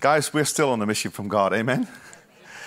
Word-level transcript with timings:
Guys, 0.00 0.32
we're 0.32 0.44
still 0.44 0.70
on 0.70 0.80
a 0.80 0.86
mission 0.86 1.10
from 1.10 1.26
God. 1.26 1.52
Amen. 1.52 1.88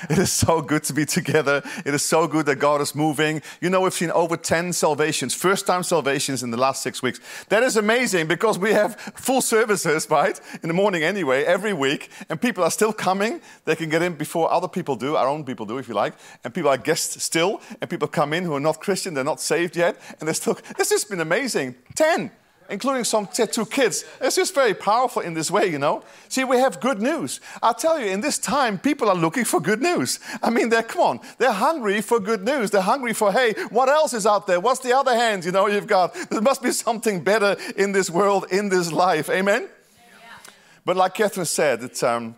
It 0.09 0.17
is 0.17 0.33
so 0.33 0.61
good 0.61 0.83
to 0.85 0.93
be 0.93 1.05
together. 1.05 1.61
It 1.85 1.93
is 1.93 2.03
so 2.03 2.27
good 2.27 2.45
that 2.47 2.57
God 2.57 2.81
is 2.81 2.93
moving. 2.93 3.41
You 3.61 3.69
know, 3.69 3.81
we've 3.81 3.93
seen 3.93 4.11
over 4.11 4.35
10 4.35 4.73
salvations, 4.73 5.33
first 5.33 5.65
time 5.65 5.83
salvations 5.83 6.43
in 6.43 6.51
the 6.51 6.57
last 6.57 6.81
six 6.81 7.01
weeks. 7.01 7.21
That 7.49 7.63
is 7.63 7.77
amazing 7.77 8.27
because 8.27 8.57
we 8.59 8.73
have 8.73 8.99
full 8.99 9.41
services, 9.41 10.09
right? 10.09 10.41
In 10.63 10.67
the 10.67 10.73
morning 10.73 11.03
anyway, 11.03 11.43
every 11.43 11.71
week. 11.71 12.09
And 12.29 12.41
people 12.41 12.63
are 12.63 12.71
still 12.71 12.91
coming. 12.91 13.41
They 13.63 13.75
can 13.75 13.89
get 13.89 14.01
in 14.01 14.15
before 14.15 14.51
other 14.51 14.67
people 14.67 14.97
do, 14.97 15.15
our 15.15 15.27
own 15.27 15.45
people 15.45 15.65
do, 15.65 15.77
if 15.77 15.87
you 15.87 15.93
like. 15.93 16.15
And 16.43 16.53
people 16.53 16.71
are 16.71 16.77
guests 16.77 17.23
still. 17.23 17.61
And 17.79 17.89
people 17.89 18.09
come 18.09 18.33
in 18.33 18.43
who 18.43 18.55
are 18.55 18.59
not 18.59 18.81
Christian, 18.81 19.13
they're 19.13 19.23
not 19.23 19.39
saved 19.39 19.77
yet. 19.77 20.01
And 20.19 20.27
they're 20.27 20.33
still, 20.33 20.57
this 20.77 20.89
has 20.89 21.05
been 21.05 21.21
amazing. 21.21 21.75
10 21.95 22.31
including 22.71 23.03
some 23.03 23.27
two 23.27 23.65
kids. 23.65 24.05
It's 24.19 24.37
just 24.37 24.55
very 24.55 24.73
powerful 24.73 25.21
in 25.21 25.33
this 25.33 25.51
way, 25.51 25.67
you 25.67 25.77
know. 25.77 26.03
See, 26.29 26.43
we 26.45 26.57
have 26.57 26.79
good 26.79 27.01
news. 27.01 27.41
I 27.61 27.73
tell 27.73 27.99
you, 27.99 28.07
in 28.07 28.21
this 28.21 28.39
time, 28.39 28.79
people 28.79 29.09
are 29.09 29.15
looking 29.15 29.45
for 29.45 29.59
good 29.59 29.81
news. 29.81 30.19
I 30.41 30.49
mean, 30.49 30.69
they're, 30.69 30.81
come 30.81 31.01
on, 31.01 31.19
they're 31.37 31.51
hungry 31.51 32.01
for 32.01 32.19
good 32.19 32.43
news. 32.43 32.71
They're 32.71 32.81
hungry 32.81 33.13
for, 33.13 33.31
hey, 33.31 33.53
what 33.69 33.89
else 33.89 34.13
is 34.13 34.25
out 34.25 34.47
there? 34.47 34.59
What's 34.59 34.79
the 34.79 34.93
other 34.93 35.13
hand, 35.13 35.45
you 35.45 35.51
know, 35.51 35.67
you've 35.67 35.85
got? 35.85 36.13
There 36.29 36.41
must 36.41 36.63
be 36.63 36.71
something 36.71 37.23
better 37.23 37.57
in 37.75 37.91
this 37.91 38.09
world, 38.09 38.45
in 38.49 38.69
this 38.69 38.91
life. 38.91 39.29
Amen? 39.29 39.63
Yeah. 39.63 40.51
But 40.85 40.95
like 40.95 41.13
Catherine 41.13 41.45
said, 41.45 41.83
it, 41.83 42.01
um, 42.03 42.35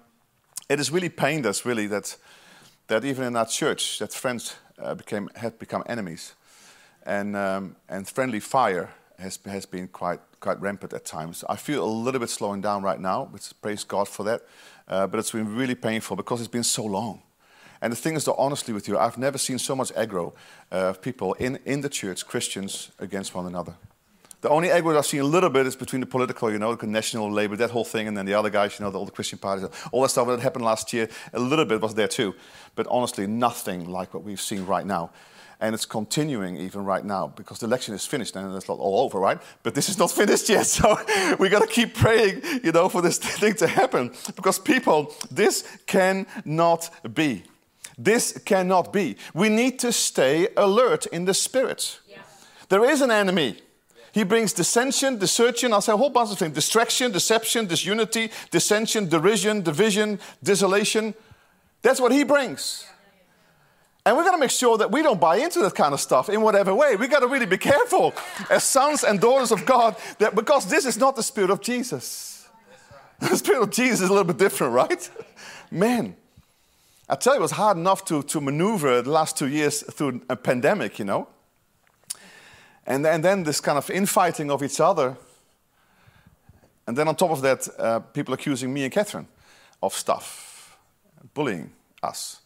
it 0.67 0.79
has 0.79 0.91
really 0.91 1.09
pained 1.09 1.45
us, 1.45 1.63
really, 1.63 1.87
that, 1.87 2.17
that 2.87 3.05
even 3.05 3.25
in 3.25 3.35
our 3.35 3.45
church, 3.45 3.99
that 3.99 4.11
friends 4.11 4.55
uh, 4.81 4.95
became, 4.95 5.29
had 5.35 5.59
become 5.59 5.83
enemies. 5.85 6.33
And, 7.05 7.35
um, 7.35 7.75
and 7.89 8.07
friendly 8.07 8.39
fire 8.39 8.89
has, 9.23 9.39
has 9.45 9.65
been 9.65 9.87
quite, 9.87 10.19
quite 10.39 10.61
rampant 10.61 10.93
at 10.93 11.05
times. 11.05 11.43
I 11.49 11.55
feel 11.55 11.83
a 11.83 11.85
little 11.85 12.19
bit 12.19 12.29
slowing 12.29 12.61
down 12.61 12.83
right 12.83 12.99
now, 12.99 13.25
which 13.31 13.51
praise 13.61 13.83
God 13.83 14.07
for 14.07 14.23
that. 14.25 14.41
Uh, 14.87 15.07
but 15.07 15.19
it's 15.19 15.31
been 15.31 15.55
really 15.55 15.75
painful 15.75 16.15
because 16.15 16.39
it's 16.41 16.47
been 16.49 16.63
so 16.63 16.85
long. 16.85 17.21
And 17.81 17.91
the 17.91 17.97
thing 17.97 18.15
is, 18.15 18.25
that 18.25 18.35
honestly 18.35 18.73
with 18.73 18.87
you, 18.87 18.97
I've 18.97 19.17
never 19.17 19.37
seen 19.37 19.59
so 19.59 19.75
much 19.75 19.91
aggro 19.93 20.33
uh, 20.71 20.89
of 20.89 21.01
people 21.01 21.33
in, 21.33 21.59
in 21.65 21.81
the 21.81 21.89
church, 21.89 22.25
Christians, 22.27 22.91
against 22.99 23.33
one 23.33 23.45
another. 23.45 23.75
The 24.41 24.49
only 24.49 24.67
aggro 24.69 24.97
I've 24.97 25.05
seen 25.05 25.21
a 25.21 25.25
little 25.25 25.49
bit 25.49 25.65
is 25.65 25.75
between 25.75 26.01
the 26.01 26.05
political, 26.05 26.51
you 26.51 26.59
know, 26.59 26.75
the 26.75 26.87
national 26.87 27.31
labor, 27.31 27.55
that 27.55 27.71
whole 27.71 27.85
thing, 27.85 28.07
and 28.09 28.17
then 28.17 28.25
the 28.25 28.33
other 28.33 28.49
guys, 28.49 28.77
you 28.77 28.85
know, 28.85 28.91
the, 28.91 28.99
all 28.99 29.05
the 29.05 29.11
Christian 29.11 29.39
parties, 29.39 29.67
all 29.91 30.01
that 30.01 30.09
stuff 30.09 30.27
that 30.27 30.41
happened 30.41 30.65
last 30.65 30.91
year. 30.91 31.07
A 31.31 31.39
little 31.39 31.65
bit 31.65 31.81
was 31.81 31.95
there 31.95 32.09
too. 32.09 32.35
But 32.75 32.85
honestly, 32.89 33.25
nothing 33.25 33.89
like 33.89 34.13
what 34.13 34.23
we've 34.23 34.41
seen 34.41 34.65
right 34.65 34.85
now 34.85 35.11
and 35.59 35.73
it's 35.73 35.85
continuing 35.85 36.57
even 36.57 36.83
right 36.83 37.05
now 37.05 37.27
because 37.27 37.59
the 37.59 37.65
election 37.65 37.93
is 37.93 38.05
finished 38.05 38.35
and 38.35 38.55
it's 38.55 38.67
not 38.67 38.79
all 38.79 39.01
over, 39.01 39.19
right? 39.19 39.39
But 39.63 39.75
this 39.75 39.89
is 39.89 39.97
not 39.97 40.11
finished 40.21 40.49
yet, 40.49 40.65
so 40.65 40.97
we 41.39 41.49
got 41.49 41.61
to 41.61 41.67
keep 41.67 41.95
praying, 41.95 42.41
you 42.63 42.71
know, 42.71 42.89
for 42.89 43.01
this 43.01 43.17
thing 43.41 43.53
to 43.55 43.67
happen 43.67 44.11
because 44.35 44.59
people, 44.59 45.13
this 45.31 45.67
cannot 45.85 46.89
be. 47.13 47.43
This 47.97 48.39
cannot 48.45 48.91
be. 48.91 49.17
We 49.33 49.49
need 49.49 49.79
to 49.79 49.91
stay 49.91 50.47
alert 50.57 51.05
in 51.07 51.25
the 51.25 51.33
spirit. 51.33 51.99
Yes. 52.07 52.19
There 52.69 52.83
is 52.85 53.01
an 53.01 53.11
enemy. 53.11 53.57
He 54.13 54.23
brings 54.23 54.53
dissension, 54.53 55.17
dissension, 55.17 55.73
I'll 55.73 55.81
say 55.81 55.91
a 55.91 55.97
whole 55.97 56.11
bunch 56.11 56.31
of 56.31 56.37
things 56.37 56.53
distraction, 56.53 57.11
deception, 57.11 57.65
disunity, 57.65 58.29
dissension, 58.51 59.09
derision, 59.09 59.61
division, 59.61 60.19
desolation. 60.43 61.15
That's 61.81 61.99
what 61.99 62.11
he 62.11 62.23
brings. 62.23 62.85
And 64.05 64.17
we've 64.17 64.25
got 64.25 64.33
to 64.33 64.37
make 64.37 64.51
sure 64.51 64.77
that 64.77 64.91
we 64.91 65.01
don't 65.01 65.19
buy 65.19 65.37
into 65.37 65.59
that 65.59 65.75
kind 65.75 65.93
of 65.93 65.99
stuff 66.01 66.27
in 66.27 66.41
whatever 66.41 66.75
way. 66.75 66.97
We've 66.97 67.09
got 67.09 67.21
to 67.21 67.27
really 67.27 67.45
be 67.45 67.57
careful 67.57 68.13
as 68.49 68.63
sons 68.63 69.03
and 69.03 69.19
daughters 69.19 69.51
of 69.51 69.65
God 69.65 69.95
that 70.19 70.35
because 70.35 70.65
this 70.65 70.85
is 70.85 70.97
not 70.97 71.15
the 71.15 71.23
spirit 71.23 71.49
of 71.49 71.61
Jesus. 71.61 72.31
The 73.19 73.37
spirit 73.37 73.61
of 73.61 73.69
Jesus 73.69 74.01
is 74.01 74.09
a 74.09 74.11
little 74.11 74.25
bit 74.25 74.37
different, 74.37 74.73
right? 74.73 75.09
Man, 75.71 76.17
I 77.07 77.15
tell 77.15 77.33
you, 77.33 77.39
it 77.39 77.41
was 77.41 77.51
hard 77.51 77.77
enough 77.77 78.03
to, 78.05 78.21
to 78.23 78.41
maneuver 78.41 79.01
the 79.01 79.11
last 79.11 79.37
two 79.37 79.47
years 79.47 79.81
through 79.81 80.21
a 80.29 80.35
pandemic, 80.35 80.99
you 80.99 81.05
know? 81.05 81.29
And, 82.85 83.05
and 83.05 83.23
then 83.23 83.43
this 83.43 83.61
kind 83.61 83.77
of 83.77 83.89
infighting 83.89 84.51
of 84.51 84.61
each 84.61 84.81
other. 84.81 85.15
And 86.85 86.97
then 86.97 87.07
on 87.07 87.15
top 87.15 87.31
of 87.31 87.41
that, 87.41 87.69
uh, 87.79 87.99
people 87.99 88.33
accusing 88.33 88.73
me 88.73 88.83
and 88.83 88.91
Catherine 88.91 89.27
of 89.81 89.93
stuff, 89.93 90.77
bullying 91.33 91.71
us. 92.01 92.42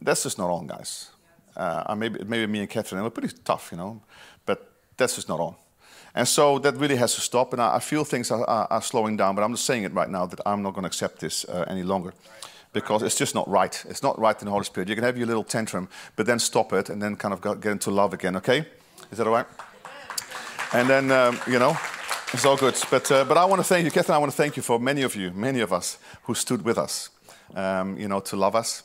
That's 0.00 0.22
just 0.22 0.38
not 0.38 0.50
on, 0.50 0.66
guys. 0.66 1.10
Uh, 1.56 1.94
maybe, 1.96 2.24
maybe 2.24 2.46
me 2.50 2.60
and 2.60 2.70
Catherine 2.70 3.02
were 3.02 3.10
pretty 3.10 3.34
tough, 3.44 3.68
you 3.70 3.78
know, 3.78 4.00
but 4.44 4.72
that's 4.96 5.14
just 5.14 5.28
not 5.28 5.40
on. 5.40 5.54
And 6.14 6.26
so 6.28 6.58
that 6.60 6.76
really 6.76 6.96
has 6.96 7.14
to 7.14 7.20
stop. 7.20 7.52
And 7.52 7.62
I, 7.62 7.76
I 7.76 7.78
feel 7.80 8.04
things 8.04 8.30
are, 8.30 8.44
are, 8.44 8.66
are, 8.70 8.82
slowing 8.82 9.16
down, 9.16 9.34
but 9.34 9.42
I'm 9.42 9.52
just 9.52 9.64
saying 9.64 9.84
it 9.84 9.92
right 9.92 10.08
now 10.08 10.26
that 10.26 10.40
I'm 10.46 10.62
not 10.62 10.74
going 10.74 10.82
to 10.82 10.88
accept 10.88 11.20
this 11.20 11.44
uh, 11.44 11.64
any 11.68 11.82
longer 11.82 12.12
because 12.72 13.02
it's 13.02 13.16
just 13.16 13.34
not 13.34 13.48
right. 13.48 13.84
It's 13.88 14.02
not 14.02 14.18
right 14.18 14.40
in 14.40 14.46
the 14.46 14.50
Holy 14.50 14.64
Spirit. 14.64 14.88
You 14.88 14.94
can 14.94 15.04
have 15.04 15.16
your 15.16 15.26
little 15.26 15.44
tantrum, 15.44 15.88
but 16.16 16.26
then 16.26 16.38
stop 16.38 16.72
it 16.72 16.90
and 16.90 17.00
then 17.00 17.16
kind 17.16 17.32
of 17.32 17.40
get 17.40 17.70
into 17.70 17.90
love 17.90 18.12
again, 18.12 18.36
okay? 18.36 18.66
Is 19.10 19.18
that 19.18 19.26
all 19.26 19.32
right? 19.32 19.46
And 20.72 20.88
then, 20.88 21.10
um, 21.12 21.38
you 21.46 21.60
know, 21.60 21.76
it's 22.32 22.44
all 22.44 22.56
good. 22.56 22.76
But, 22.90 23.10
uh, 23.12 23.24
but 23.24 23.36
I 23.36 23.44
want 23.44 23.60
to 23.60 23.64
thank 23.64 23.84
you, 23.84 23.92
Catherine, 23.92 24.16
I 24.16 24.18
want 24.18 24.32
to 24.32 24.36
thank 24.36 24.56
you 24.56 24.62
for 24.62 24.80
many 24.80 25.02
of 25.02 25.14
you, 25.14 25.30
many 25.30 25.60
of 25.60 25.72
us 25.72 25.98
who 26.24 26.34
stood 26.34 26.62
with 26.62 26.78
us, 26.78 27.10
um, 27.54 27.96
you 27.96 28.08
know, 28.08 28.18
to 28.20 28.36
love 28.36 28.56
us 28.56 28.82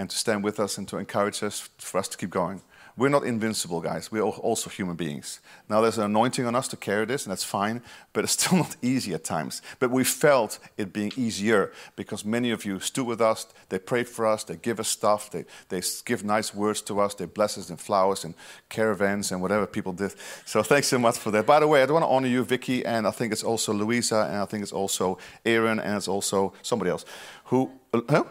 and 0.00 0.08
to 0.08 0.16
stand 0.16 0.42
with 0.42 0.58
us 0.58 0.78
and 0.78 0.88
to 0.88 0.96
encourage 0.96 1.42
us 1.42 1.68
for 1.76 1.98
us 1.98 2.08
to 2.08 2.16
keep 2.16 2.30
going. 2.30 2.62
We're 2.96 3.10
not 3.10 3.24
invincible, 3.24 3.82
guys. 3.82 4.10
We're 4.10 4.22
also 4.22 4.70
human 4.70 4.96
beings. 4.96 5.40
Now, 5.68 5.82
there's 5.82 5.98
an 5.98 6.04
anointing 6.04 6.46
on 6.46 6.54
us 6.54 6.68
to 6.68 6.76
carry 6.76 7.04
this, 7.04 7.24
and 7.24 7.30
that's 7.30 7.44
fine, 7.44 7.82
but 8.14 8.24
it's 8.24 8.32
still 8.38 8.58
not 8.58 8.76
easy 8.80 9.12
at 9.12 9.24
times. 9.24 9.60
But 9.78 9.90
we 9.90 10.04
felt 10.04 10.58
it 10.78 10.94
being 10.94 11.12
easier 11.16 11.70
because 11.96 12.24
many 12.24 12.50
of 12.50 12.64
you 12.64 12.80
stood 12.80 13.06
with 13.06 13.20
us, 13.20 13.46
they 13.68 13.78
prayed 13.78 14.08
for 14.08 14.26
us, 14.26 14.42
they 14.44 14.56
give 14.56 14.80
us 14.80 14.88
stuff, 14.88 15.30
they, 15.30 15.44
they 15.68 15.82
give 16.06 16.24
nice 16.24 16.54
words 16.54 16.80
to 16.82 16.98
us, 17.00 17.14
they 17.14 17.26
bless 17.26 17.58
us 17.58 17.68
in 17.68 17.76
flowers 17.76 18.24
and 18.24 18.34
caravans 18.70 19.30
and 19.32 19.42
whatever 19.42 19.66
people 19.66 19.92
did. 19.92 20.14
So, 20.46 20.62
thanks 20.62 20.88
so 20.88 20.98
much 20.98 21.18
for 21.18 21.30
that. 21.30 21.44
By 21.44 21.60
the 21.60 21.68
way, 21.68 21.82
I 21.82 21.86
do 21.86 21.92
want 21.92 22.04
to 22.04 22.08
honor 22.08 22.28
you, 22.28 22.42
Vicky, 22.42 22.86
and 22.86 23.06
I 23.06 23.10
think 23.10 23.32
it's 23.32 23.44
also 23.44 23.74
Louisa, 23.74 24.28
and 24.30 24.38
I 24.38 24.46
think 24.46 24.62
it's 24.62 24.72
also 24.72 25.18
Aaron, 25.44 25.78
and 25.78 25.94
it's 25.98 26.08
also 26.08 26.54
somebody 26.62 26.90
else 26.90 27.04
who. 27.44 27.70
Uh, 27.92 28.00
huh? 28.08 28.24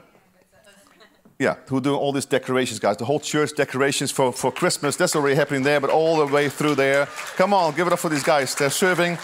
Yeah, 1.39 1.55
who 1.67 1.79
do 1.79 1.95
all 1.95 2.11
these 2.11 2.25
decorations, 2.25 2.79
guys. 2.79 2.97
The 2.97 3.05
whole 3.05 3.21
church 3.21 3.55
decorations 3.55 4.11
for, 4.11 4.33
for 4.33 4.51
Christmas, 4.51 4.97
that's 4.97 5.15
already 5.15 5.37
happening 5.37 5.63
there, 5.63 5.79
but 5.79 5.89
all 5.89 6.17
the 6.17 6.25
way 6.25 6.49
through 6.49 6.75
there. 6.75 7.05
Come 7.37 7.53
on, 7.53 7.73
give 7.75 7.87
it 7.87 7.93
up 7.93 7.99
for 7.99 8.09
these 8.09 8.23
guys. 8.23 8.53
They're 8.55 8.69
serving, 8.69 9.17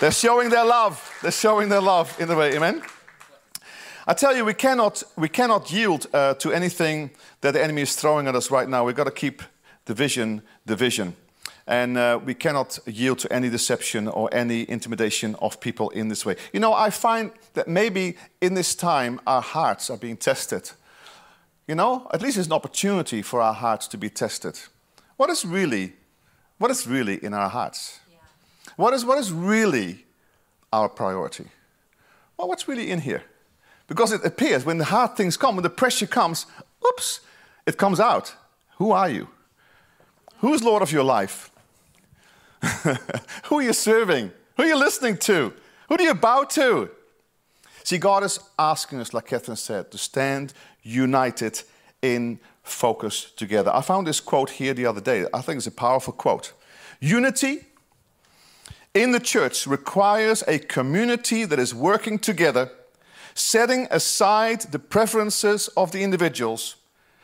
they're 0.00 0.10
showing 0.10 0.50
their 0.50 0.64
love. 0.64 1.00
They're 1.22 1.30
showing 1.30 1.68
their 1.68 1.80
love 1.80 2.20
in 2.20 2.26
the 2.26 2.34
way, 2.34 2.56
amen? 2.56 2.82
I 4.04 4.14
tell 4.14 4.36
you, 4.36 4.44
we 4.44 4.52
cannot, 4.52 5.04
we 5.16 5.28
cannot 5.28 5.70
yield 5.70 6.08
uh, 6.12 6.34
to 6.34 6.52
anything 6.52 7.12
that 7.40 7.52
the 7.52 7.62
enemy 7.62 7.82
is 7.82 7.94
throwing 7.94 8.26
at 8.26 8.34
us 8.34 8.50
right 8.50 8.68
now. 8.68 8.84
We've 8.84 8.96
got 8.96 9.04
to 9.04 9.12
keep 9.12 9.40
the 9.84 9.94
vision, 9.94 10.42
the 10.66 10.74
vision. 10.74 11.14
And 11.68 11.96
uh, 11.96 12.18
we 12.22 12.34
cannot 12.34 12.80
yield 12.84 13.20
to 13.20 13.32
any 13.32 13.48
deception 13.48 14.08
or 14.08 14.28
any 14.32 14.68
intimidation 14.68 15.36
of 15.36 15.60
people 15.60 15.88
in 15.90 16.08
this 16.08 16.26
way. 16.26 16.34
You 16.52 16.58
know, 16.58 16.74
I 16.74 16.90
find 16.90 17.30
that 17.54 17.68
maybe 17.68 18.16
in 18.40 18.54
this 18.54 18.74
time 18.74 19.20
our 19.24 19.40
hearts 19.40 19.88
are 19.88 19.96
being 19.96 20.16
tested 20.16 20.72
you 21.66 21.74
know, 21.74 22.06
at 22.12 22.22
least 22.22 22.36
it's 22.36 22.46
an 22.46 22.52
opportunity 22.52 23.22
for 23.22 23.40
our 23.40 23.54
hearts 23.54 23.88
to 23.88 23.98
be 23.98 24.10
tested. 24.10 24.58
What 25.16 25.30
is 25.30 25.44
really, 25.44 25.94
what 26.58 26.70
is 26.70 26.86
really 26.86 27.22
in 27.24 27.32
our 27.32 27.48
hearts? 27.48 28.00
Yeah. 28.10 28.18
What, 28.76 28.94
is, 28.94 29.04
what 29.04 29.18
is 29.18 29.32
really 29.32 30.04
our 30.72 30.88
priority? 30.88 31.46
Well, 32.36 32.48
what's 32.48 32.68
really 32.68 32.90
in 32.90 33.00
here? 33.00 33.22
Because 33.86 34.12
it 34.12 34.24
appears 34.24 34.64
when 34.64 34.78
the 34.78 34.84
hard 34.84 35.16
things 35.16 35.36
come, 35.36 35.56
when 35.56 35.62
the 35.62 35.70
pressure 35.70 36.06
comes, 36.06 36.46
oops, 36.86 37.20
it 37.66 37.76
comes 37.76 38.00
out. 38.00 38.34
Who 38.78 38.92
are 38.92 39.08
you? 39.08 39.28
Who's 40.38 40.62
Lord 40.62 40.82
of 40.82 40.92
your 40.92 41.04
life? 41.04 41.50
Who 43.44 43.58
are 43.58 43.62
you 43.62 43.72
serving? 43.72 44.32
Who 44.56 44.62
are 44.62 44.66
you 44.66 44.76
listening 44.76 45.16
to? 45.18 45.52
Who 45.88 45.96
do 45.96 46.04
you 46.04 46.14
bow 46.14 46.44
to? 46.44 46.90
See, 47.84 47.98
God 47.98 48.24
is 48.24 48.40
asking 48.58 49.00
us, 49.00 49.12
like 49.12 49.26
Catherine 49.26 49.56
said, 49.56 49.90
to 49.92 49.98
stand 49.98 50.54
united 50.82 51.62
in 52.02 52.40
focus 52.62 53.30
together. 53.36 53.70
I 53.74 53.82
found 53.82 54.06
this 54.06 54.20
quote 54.20 54.50
here 54.50 54.72
the 54.72 54.86
other 54.86 55.02
day. 55.02 55.26
I 55.32 55.42
think 55.42 55.58
it's 55.58 55.66
a 55.66 55.70
powerful 55.70 56.14
quote. 56.14 56.54
Unity 56.98 57.66
in 58.94 59.12
the 59.12 59.20
church 59.20 59.66
requires 59.66 60.42
a 60.48 60.58
community 60.58 61.44
that 61.44 61.58
is 61.58 61.74
working 61.74 62.18
together, 62.18 62.70
setting 63.34 63.86
aside 63.90 64.62
the 64.72 64.78
preferences 64.78 65.68
of 65.76 65.92
the 65.92 66.02
individuals 66.02 66.76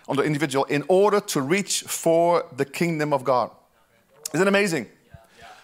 on 0.08 0.16
the 0.16 0.24
individual 0.24 0.64
in 0.64 0.84
order 0.88 1.20
to 1.20 1.40
reach 1.40 1.82
for 1.82 2.44
the 2.56 2.64
kingdom 2.66 3.14
of 3.14 3.24
God. 3.24 3.50
Isn't 4.34 4.46
it 4.46 4.48
amazing? 4.48 4.88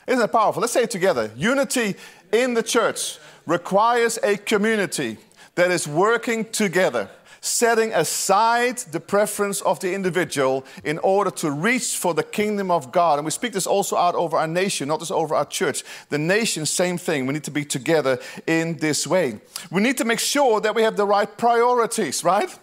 Isn't 0.06 0.22
it 0.22 0.32
powerful? 0.32 0.60
Let's 0.60 0.72
say 0.72 0.84
it 0.84 0.90
together. 0.90 1.30
Unity 1.36 1.96
in 2.32 2.54
the 2.54 2.62
church 2.62 3.18
requires 3.44 4.18
a 4.22 4.36
community 4.36 5.18
that 5.56 5.70
is 5.70 5.88
working 5.88 6.44
together, 6.44 7.08
setting 7.40 7.92
aside 7.92 8.78
the 8.78 9.00
preference 9.00 9.60
of 9.62 9.80
the 9.80 9.94
individual 9.94 10.64
in 10.84 10.98
order 10.98 11.30
to 11.30 11.50
reach 11.50 11.96
for 11.96 12.14
the 12.14 12.22
kingdom 12.22 12.70
of 12.70 12.92
God. 12.92 13.18
And 13.18 13.24
we 13.24 13.30
speak 13.30 13.52
this 13.52 13.66
also 13.66 13.96
out 13.96 14.14
over 14.14 14.36
our 14.36 14.46
nation, 14.46 14.88
not 14.88 15.00
just 15.00 15.12
over 15.12 15.34
our 15.34 15.44
church. 15.44 15.82
The 16.08 16.18
nation, 16.18 16.66
same 16.66 16.98
thing. 16.98 17.26
We 17.26 17.34
need 17.34 17.44
to 17.44 17.50
be 17.50 17.64
together 17.64 18.18
in 18.46 18.76
this 18.78 19.06
way. 19.06 19.40
We 19.70 19.80
need 19.80 19.96
to 19.98 20.04
make 20.04 20.20
sure 20.20 20.60
that 20.60 20.74
we 20.74 20.82
have 20.82 20.96
the 20.96 21.06
right 21.06 21.36
priorities, 21.36 22.22
right? 22.22 22.56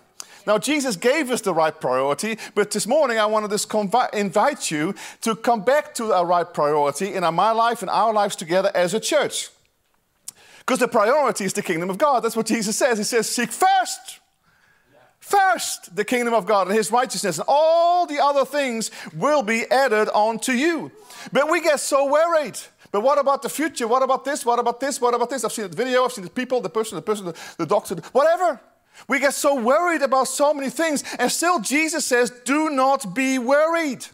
Now, 0.46 0.58
Jesus 0.58 0.96
gave 0.96 1.32
us 1.32 1.42
the 1.42 1.54
right 1.54 1.80
priority, 1.80 2.38
but 2.56 2.72
this 2.72 2.88
morning 2.88 3.18
I 3.18 3.26
want 3.26 3.46
to 3.46 3.52
just 3.52 3.74
invite 4.14 4.72
you 4.72 4.96
to 5.22 5.36
come 5.36 5.64
back 5.64 5.94
to 5.96 6.14
our 6.14 6.26
right 6.26 6.52
priority 6.52 7.14
in 7.14 7.24
our, 7.24 7.32
my 7.32 7.52
life 7.52 7.82
and 7.82 7.90
our 7.90 8.14
lives 8.14 8.36
together 8.36 8.72
as 8.76 8.94
a 8.94 9.00
church. 9.00 9.50
Because 10.60 10.80
the 10.80 10.88
priority 10.88 11.46
is 11.46 11.54
the 11.54 11.62
kingdom 11.62 11.90
of 11.90 11.98
God. 11.98 12.22
That's 12.22 12.36
what 12.36 12.46
Jesus 12.46 12.78
says. 12.78 12.98
He 12.98 13.04
says, 13.04 13.28
Seek 13.30 13.52
first 13.52 14.20
First, 15.24 15.96
the 15.96 16.04
kingdom 16.04 16.34
of 16.34 16.46
God 16.46 16.68
and 16.68 16.76
his 16.76 16.92
righteousness, 16.92 17.38
and 17.38 17.46
all 17.48 18.06
the 18.06 18.22
other 18.22 18.44
things 18.44 18.92
will 19.16 19.42
be 19.42 19.64
added 19.72 20.10
onto 20.10 20.52
you. 20.52 20.92
But 21.32 21.50
we 21.50 21.62
get 21.62 21.80
so 21.80 22.12
worried. 22.12 22.60
But 22.92 23.04
what 23.04 23.18
about 23.18 23.42
the 23.42 23.48
future? 23.48 23.88
What 23.88 24.04
about 24.04 24.26
this? 24.26 24.46
What 24.46 24.60
about 24.60 24.82
this? 24.82 25.00
What 25.00 25.14
about 25.14 25.30
this? 25.30 25.46
I've 25.46 25.54
seen 25.54 25.70
the 25.70 25.78
video, 25.78 26.04
I've 26.04 26.12
seen 26.12 26.26
the 26.26 26.30
people, 26.30 26.60
the 26.60 26.70
person, 26.70 26.98
the 26.98 27.02
person, 27.02 27.28
the, 27.28 27.36
the 27.58 27.66
doctor, 27.66 27.96
whatever. 28.12 28.60
We 29.08 29.20
get 29.20 29.34
so 29.34 29.56
worried 29.56 30.02
about 30.02 30.28
so 30.28 30.54
many 30.54 30.70
things, 30.70 31.04
and 31.20 31.32
still 31.32 31.60
Jesus 31.60 32.06
says, 32.06 32.32
Do 32.46 32.70
not 32.70 33.14
be 33.14 33.38
worried. 33.40 34.06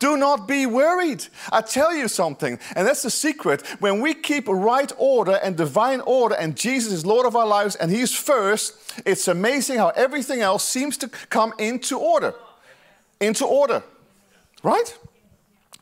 Do 0.00 0.16
not 0.16 0.48
be 0.48 0.64
worried. 0.64 1.26
I 1.52 1.60
tell 1.60 1.94
you 1.94 2.08
something, 2.08 2.58
and 2.74 2.88
that's 2.88 3.02
the 3.02 3.10
secret. 3.10 3.60
When 3.80 4.00
we 4.00 4.14
keep 4.14 4.48
right 4.48 4.90
order 4.96 5.38
and 5.42 5.56
divine 5.56 6.00
order, 6.00 6.34
and 6.34 6.56
Jesus 6.56 6.90
is 6.90 7.04
Lord 7.04 7.26
of 7.26 7.36
our 7.36 7.46
lives 7.46 7.76
and 7.76 7.90
He's 7.90 8.14
first, 8.14 8.74
it's 9.04 9.28
amazing 9.28 9.76
how 9.76 9.90
everything 9.90 10.40
else 10.40 10.66
seems 10.66 10.96
to 10.98 11.08
come 11.08 11.52
into 11.58 11.98
order. 11.98 12.34
Into 13.20 13.44
order. 13.44 13.82
Right? 14.62 14.98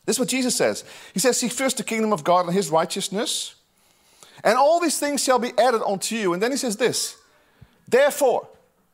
This 0.05 0.17
is 0.17 0.19
what 0.19 0.27
Jesus 0.27 0.53
says. 0.53 0.83
He 1.13 1.21
says, 1.21 1.39
Seek 1.39 1.53
first 1.53 1.77
the 1.77 1.83
kingdom 1.83 2.11
of 2.11 2.25
God 2.25 2.45
and 2.45 2.53
His 2.53 2.69
righteousness, 2.69 3.55
and 4.43 4.57
all 4.57 4.81
these 4.81 4.99
things 4.99 5.23
shall 5.23 5.39
be 5.39 5.53
added 5.57 5.81
unto 5.87 6.15
you. 6.15 6.33
And 6.33 6.43
then 6.43 6.51
He 6.51 6.57
says 6.57 6.75
this 6.75 7.15
Therefore, 7.89 8.47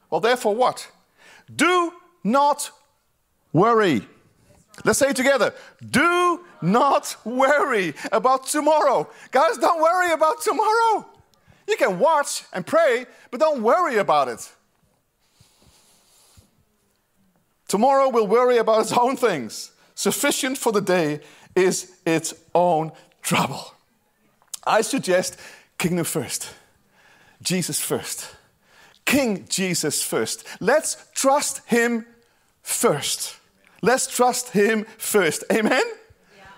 well, 0.10 0.22
therefore 0.22 0.56
what? 0.56 0.90
Do 1.54 1.94
not 2.24 2.72
worry. 3.52 4.08
Let's 4.84 5.00
say 5.00 5.10
it 5.10 5.16
together. 5.16 5.54
Do 5.90 6.46
not 6.62 7.16
worry 7.24 7.94
about 8.12 8.48
tomorrow. 8.48 9.10
Guys, 9.32 9.58
don't 9.58 9.82
worry 9.82 10.12
about 10.12 10.42
tomorrow. 10.42 11.06
You 11.68 11.78
can 11.78 12.00
watch 12.00 12.44
and 12.54 12.66
pray, 12.66 13.06
but 13.32 13.40
don't 13.40 13.62
worry 13.62 13.98
about 13.98 14.28
it. 14.28 14.52
Tomorrow 17.68 18.10
will 18.10 18.28
worry 18.28 18.58
about 18.58 18.82
its 18.82 18.94
own 18.94 19.18
things. 19.18 19.72
Sufficient 19.96 20.58
for 20.58 20.72
the 20.72 20.82
day 20.82 21.22
is 21.56 21.96
its 22.06 22.34
own 22.54 22.92
trouble. 23.22 23.74
I 24.66 24.82
suggest 24.82 25.38
kingdom 25.78 26.06
first, 26.06 26.50
Jesus 27.42 27.80
first, 27.80 28.36
King 29.06 29.46
Jesus 29.48 30.04
first. 30.04 30.46
Let's 30.60 30.98
trust 31.14 31.62
Him 31.68 32.06
first. 32.62 33.38
Let's 33.82 34.08
trust 34.08 34.50
Him 34.50 34.86
first. 34.98 35.44
Amen? 35.52 35.84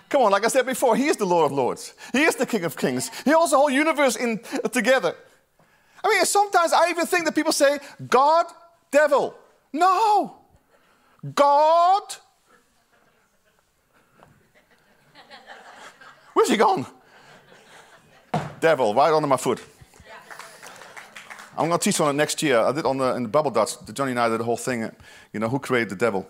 Come 0.08 0.22
on, 0.22 0.32
like 0.32 0.44
I 0.44 0.48
said 0.48 0.64
before, 0.64 0.96
He 0.96 1.08
is 1.08 1.16
the 1.16 1.26
Lord 1.26 1.46
of 1.46 1.52
Lords. 1.52 1.94
He 2.12 2.22
is 2.22 2.34
the 2.34 2.46
King 2.46 2.64
of 2.64 2.76
Kings. 2.76 3.10
He 3.24 3.30
holds 3.30 3.50
the 3.50 3.58
whole 3.58 3.70
universe 3.70 4.16
in 4.16 4.40
uh, 4.64 4.68
together. 4.68 5.14
I 6.02 6.08
mean, 6.08 6.24
sometimes 6.24 6.72
I 6.72 6.90
even 6.90 7.06
think 7.06 7.24
that 7.26 7.34
people 7.34 7.52
say, 7.52 7.78
God, 8.08 8.46
devil. 8.90 9.34
No. 9.72 10.38
God. 11.34 12.02
Where's 16.32 16.48
he 16.48 16.56
gone? 16.56 16.86
Devil, 18.60 18.94
right 18.94 19.12
under 19.12 19.28
my 19.28 19.36
foot. 19.36 19.60
I'm 21.58 21.66
going 21.66 21.80
to 21.80 21.84
teach 21.84 22.00
on 22.00 22.08
it 22.10 22.12
next 22.16 22.40
year. 22.40 22.60
I 22.60 22.70
did 22.70 22.86
on 22.86 22.98
the, 22.98 23.16
in 23.16 23.24
the 23.24 23.28
Bible 23.28 23.50
Dutch. 23.50 23.72
Johnny 23.92 24.12
and 24.12 24.20
I 24.20 24.28
did 24.28 24.38
the 24.38 24.44
whole 24.44 24.56
thing. 24.56 24.88
You 25.32 25.40
know, 25.40 25.48
who 25.48 25.58
created 25.58 25.88
the 25.88 25.96
devil? 25.96 26.24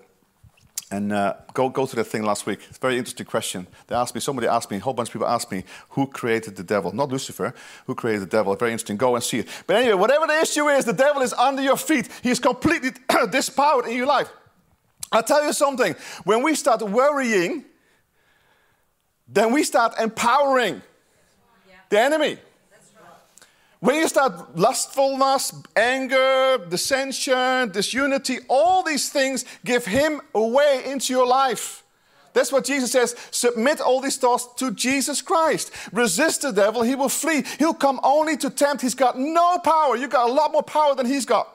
And 0.91 1.13
uh, 1.13 1.35
go, 1.53 1.69
go 1.69 1.85
to 1.85 1.97
that 1.97 2.05
thing 2.05 2.23
last 2.23 2.47
week. 2.47 2.61
It's 2.71 2.79
a 2.79 2.81
very 2.81 2.97
interesting 2.97 3.27
question. 3.27 3.67
They 3.89 3.95
asked 3.95 4.15
me, 4.15 4.23
somebody 4.23 4.49
asked 4.49 4.71
me, 4.71 4.79
a 4.79 4.81
whole 4.81 4.95
bunch 4.95 5.11
of 5.11 5.13
people 5.13 5.29
asked 5.29 5.53
me, 5.53 5.65
who 5.91 6.07
created 6.07 6.57
the 6.57 6.65
devil? 6.65 6.95
Not 6.95 7.11
Lucifer, 7.11 7.53
who 7.85 7.95
created 7.95 8.23
the 8.23 8.27
devil? 8.27 8.57
Very 8.57 8.73
interesting. 8.73 8.97
Go 8.97 9.17
and 9.17 9.23
see 9.23 9.41
it. 9.41 9.49
But 9.67 9.77
anyway, 9.77 9.97
whatever 9.97 10.27
the 10.27 10.41
issue 10.41 10.67
is, 10.69 10.87
the 10.87 10.95
devil 10.95 11.21
is 11.21 11.35
under 11.35 11.61
your 11.61 11.77
feet. 11.77 12.09
He 12.23 12.31
is 12.31 12.39
completely 12.39 12.93
dispowered 13.31 13.85
in 13.85 13.99
your 13.99 14.07
life. 14.07 14.31
I'll 15.13 15.23
tell 15.23 15.45
you 15.45 15.53
something. 15.53 15.95
When 16.25 16.43
we 16.43 16.55
start 16.55 16.81
worrying, 16.81 17.67
then 19.29 19.53
we 19.53 19.63
start 19.63 19.93
empowering 20.01 20.81
the 21.91 22.01
enemy. 22.01 22.39
When 23.81 23.95
you 23.95 24.09
start 24.09 24.57
lustfulness, 24.57 25.55
anger, 25.77 26.59
dissension, 26.69 27.71
disunity, 27.71 28.39
all 28.49 28.83
these 28.83 29.11
things 29.11 29.45
give 29.65 29.87
him 29.87 30.21
away 30.35 30.83
into 30.85 31.13
your 31.13 31.27
life. 31.27 31.85
That's 32.33 32.53
what 32.53 32.65
Jesus 32.65 32.91
says. 32.91 33.15
Submit 33.31 33.81
all 33.81 34.01
these 34.01 34.17
thoughts 34.17 34.49
to 34.57 34.73
Jesus 34.73 35.23
Christ. 35.23 35.73
Resist 35.93 36.43
the 36.43 36.51
devil, 36.51 36.83
he 36.83 36.97
will 36.97 37.09
flee. 37.09 37.45
He'll 37.59 37.75
come 37.75 38.01
only 38.03 38.37
to 38.39 38.51
tempt. 38.51 38.83
He's 38.83 38.97
got 38.97 39.19
no 39.19 39.59
power. 39.59 39.97
You've 39.97 40.11
got 40.11 40.29
a 40.29 40.33
lot 40.33 40.51
more 40.51 40.63
power 40.63 40.97
than 40.97 41.07
he's 41.07 41.25
got. 41.25 41.49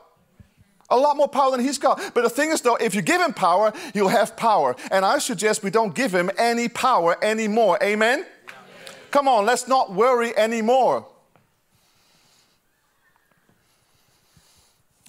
A 0.90 0.98
lot 0.98 1.18
more 1.18 1.28
power 1.28 1.52
than 1.52 1.60
he's 1.60 1.78
got. 1.78 2.02
But 2.14 2.24
the 2.24 2.30
thing 2.30 2.52
is, 2.52 2.62
though, 2.62 2.76
if 2.76 2.96
you 2.96 3.02
give 3.02 3.22
him 3.22 3.34
power, 3.34 3.74
he'll 3.94 4.08
have 4.08 4.38
power. 4.38 4.76
And 4.92 5.04
I 5.04 5.20
suggest 5.20 5.64
we 5.64 5.72
don't 5.72 5.94
give 5.94 6.14
him 6.14 6.32
any 6.38 6.70
power 6.70 7.18
anymore. 7.24 7.78
Amen? 7.82 8.20
Amen. 8.20 8.26
Come 9.12 9.28
on, 9.28 9.46
let's 9.46 9.68
not 9.68 9.94
worry 9.94 10.36
anymore. 10.38 11.06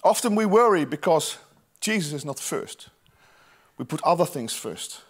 Often 0.05 0.35
we 0.35 0.45
worry 0.45 0.85
because 0.85 1.39
Jesus 1.81 2.13
is 2.13 2.23
not 2.23 2.39
first. 2.39 2.89
We 3.79 3.85
put 3.85 4.03
other 4.03 4.25
things 4.25 4.53
first. 4.53 5.01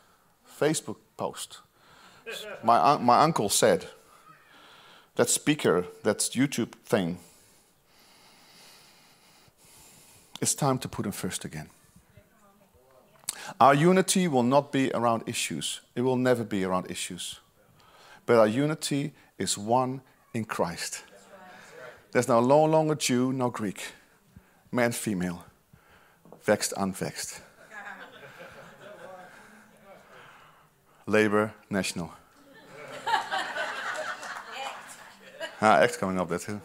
Facebook 0.57 0.95
post. 1.17 1.59
My, 2.63 2.97
my 2.97 3.21
uncle 3.21 3.49
said, 3.49 3.87
that 5.15 5.29
speaker, 5.29 5.85
that 6.03 6.19
YouTube 6.19 6.71
thing, 6.85 7.17
it's 10.41 10.55
time 10.55 10.77
to 10.79 10.87
put 10.87 11.05
him 11.05 11.11
first 11.11 11.43
again. 11.43 11.69
Our 13.59 13.73
unity 13.73 14.29
will 14.29 14.43
not 14.43 14.71
be 14.71 14.91
around 14.93 15.23
issues, 15.27 15.81
it 15.93 16.01
will 16.01 16.15
never 16.15 16.45
be 16.45 16.63
around 16.63 16.89
issues. 16.89 17.41
But 18.25 18.37
our 18.37 18.47
unity 18.47 19.13
is 19.37 19.57
one 19.57 20.01
in 20.33 20.45
Christ. 20.45 21.03
There's 22.13 22.29
no 22.29 22.39
longer 22.39 22.95
Jew, 22.95 23.33
no 23.33 23.49
Greek 23.49 23.83
man, 24.75 24.91
female, 24.91 25.43
vexed, 26.43 26.73
unvexed. 26.77 27.39
Labor, 31.07 31.53
national. 31.69 32.11
ah, 35.61 35.79
X 35.79 35.95
coming 35.97 36.19
up 36.19 36.27
there 36.27 36.39
too. 36.39 36.59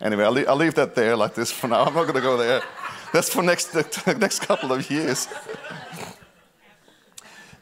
Anyway, 0.00 0.24
I'll 0.24 0.32
leave, 0.32 0.48
I'll 0.48 0.56
leave, 0.56 0.74
that 0.74 0.94
there 0.94 1.14
like 1.16 1.34
this 1.34 1.52
for 1.52 1.68
now. 1.68 1.84
I'm 1.84 1.94
not 1.94 2.02
going 2.02 2.14
to 2.14 2.20
go 2.20 2.36
there. 2.36 2.62
That's 3.12 3.30
for 3.30 3.42
next 3.42 3.74
next 4.18 4.40
couple 4.40 4.72
of 4.72 4.90
years. 4.90 5.28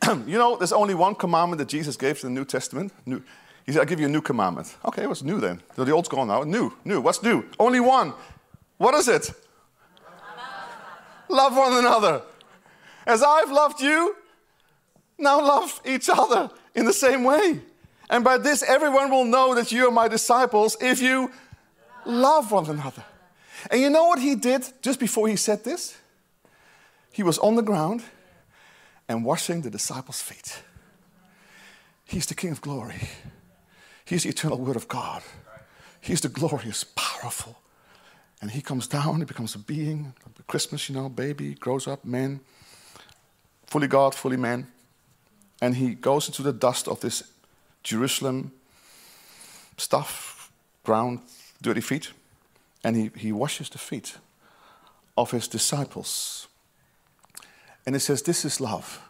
you 0.26 0.38
know, 0.38 0.56
there's 0.56 0.73
only 0.73 0.94
one 0.94 1.14
commandment 1.14 1.59
that 1.59 1.68
Jesus 1.68 1.97
gave 1.97 2.23
in 2.25 2.32
the 2.32 2.40
New 2.40 2.44
Testament. 2.47 2.92
New, 3.04 3.23
he 3.66 3.73
said, 3.73 3.80
I'll 3.80 3.87
give 3.87 4.00
you 4.00 4.06
a 4.06 4.11
new 4.11 4.23
commandment. 4.23 4.76
Okay, 4.85 5.06
what's 5.06 5.23
new 5.23 5.40
then? 5.40 5.61
The 5.75 5.90
old's 5.92 6.09
gone 6.09 6.28
now. 6.28 6.42
New, 6.42 6.73
new. 6.85 7.00
What's 7.00 7.23
new? 7.23 7.44
Only 7.59 7.80
one. 7.80 8.12
What 8.78 8.94
is 8.94 9.09
it? 9.09 9.32
Love 11.35 11.57
one 11.57 11.73
another. 11.73 12.23
As 13.07 13.21
I've 13.21 13.50
loved 13.50 13.81
you, 13.81 14.14
now 15.19 15.41
love 15.41 15.81
each 15.85 16.09
other 16.09 16.49
in 16.76 16.85
the 16.85 16.93
same 16.93 17.25
way. 17.25 17.61
And 18.09 18.23
by 18.23 18.38
this, 18.38 18.62
everyone 18.62 19.11
will 19.11 19.25
know 19.25 19.53
that 19.57 19.73
you 19.73 19.88
are 19.88 19.91
my 19.91 20.07
disciples 20.07 20.76
if 20.81 21.03
you 21.03 21.33
love 22.07 22.53
one 22.53 22.71
another. 22.71 23.05
And 23.69 23.81
you 23.81 23.91
know 23.91 24.05
what 24.05 24.21
he 24.21 24.37
did 24.37 24.64
just 24.81 25.00
before 25.00 25.26
he 25.26 25.35
said 25.35 25.64
this? 25.64 25.97
He 27.11 27.25
was 27.25 27.38
on 27.41 27.57
the 27.57 27.62
ground 27.62 28.05
and 29.09 29.25
washing 29.25 29.62
the 29.62 29.71
disciples' 29.71 30.23
feet. 30.23 30.62
He's 32.05 32.26
the 32.26 32.35
King 32.37 32.53
of 32.53 32.61
glory, 32.61 33.09
He's 34.05 34.23
the 34.23 34.29
eternal 34.29 34.59
Word 34.59 34.76
of 34.76 34.87
God, 34.87 35.23
He's 36.00 36.21
the 36.21 36.29
glorious, 36.29 36.85
powerful, 36.95 37.59
and 38.44 38.50
he 38.50 38.60
comes 38.60 38.86
down, 38.86 39.20
he 39.20 39.24
becomes 39.24 39.54
a 39.54 39.58
being. 39.58 40.12
Christmas, 40.46 40.90
you 40.90 40.94
know, 40.94 41.08
baby, 41.08 41.54
grows 41.54 41.88
up, 41.88 42.04
man, 42.04 42.40
fully 43.64 43.86
God, 43.86 44.14
fully 44.14 44.36
man. 44.36 44.66
And 45.62 45.76
he 45.76 45.94
goes 45.94 46.26
into 46.26 46.42
the 46.42 46.52
dust 46.52 46.86
of 46.86 47.00
this 47.00 47.22
Jerusalem 47.82 48.52
stuff, 49.78 50.52
ground, 50.84 51.20
dirty 51.62 51.80
feet, 51.80 52.12
and 52.84 52.94
he, 52.94 53.10
he 53.16 53.32
washes 53.32 53.70
the 53.70 53.78
feet 53.78 54.18
of 55.16 55.30
his 55.30 55.48
disciples. 55.48 56.46
And 57.86 57.94
he 57.94 57.98
says, 57.98 58.20
This 58.20 58.44
is 58.44 58.60
love. 58.60 59.00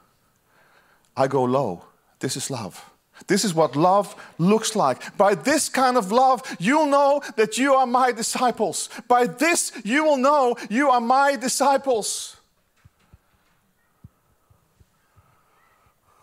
I 1.16 1.26
go 1.26 1.42
low. 1.42 1.86
This 2.20 2.36
is 2.36 2.52
love. 2.52 2.88
This 3.26 3.44
is 3.44 3.54
what 3.54 3.76
love 3.76 4.14
looks 4.38 4.76
like. 4.76 5.16
By 5.16 5.34
this 5.34 5.68
kind 5.68 5.96
of 5.96 6.12
love, 6.12 6.42
you'll 6.58 6.86
know 6.86 7.22
that 7.36 7.56
you 7.56 7.74
are 7.74 7.86
my 7.86 8.12
disciples. 8.12 8.88
By 9.08 9.26
this, 9.26 9.72
you 9.84 10.04
will 10.04 10.16
know 10.16 10.56
you 10.68 10.90
are 10.90 11.00
my 11.00 11.36
disciples. 11.36 12.36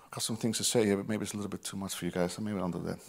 I've 0.05 0.11
got 0.11 0.23
some 0.23 0.35
things 0.35 0.57
to 0.57 0.63
say 0.63 0.85
here, 0.85 0.97
but 0.97 1.07
maybe 1.07 1.23
it's 1.23 1.33
a 1.33 1.37
little 1.37 1.49
bit 1.49 1.63
too 1.63 1.77
much 1.77 1.95
for 1.95 2.05
you 2.05 2.11
guys, 2.11 2.33
so 2.33 2.41
maybe 2.41 2.59
I'll 2.59 2.69
do 2.69 2.83
that. 2.83 2.99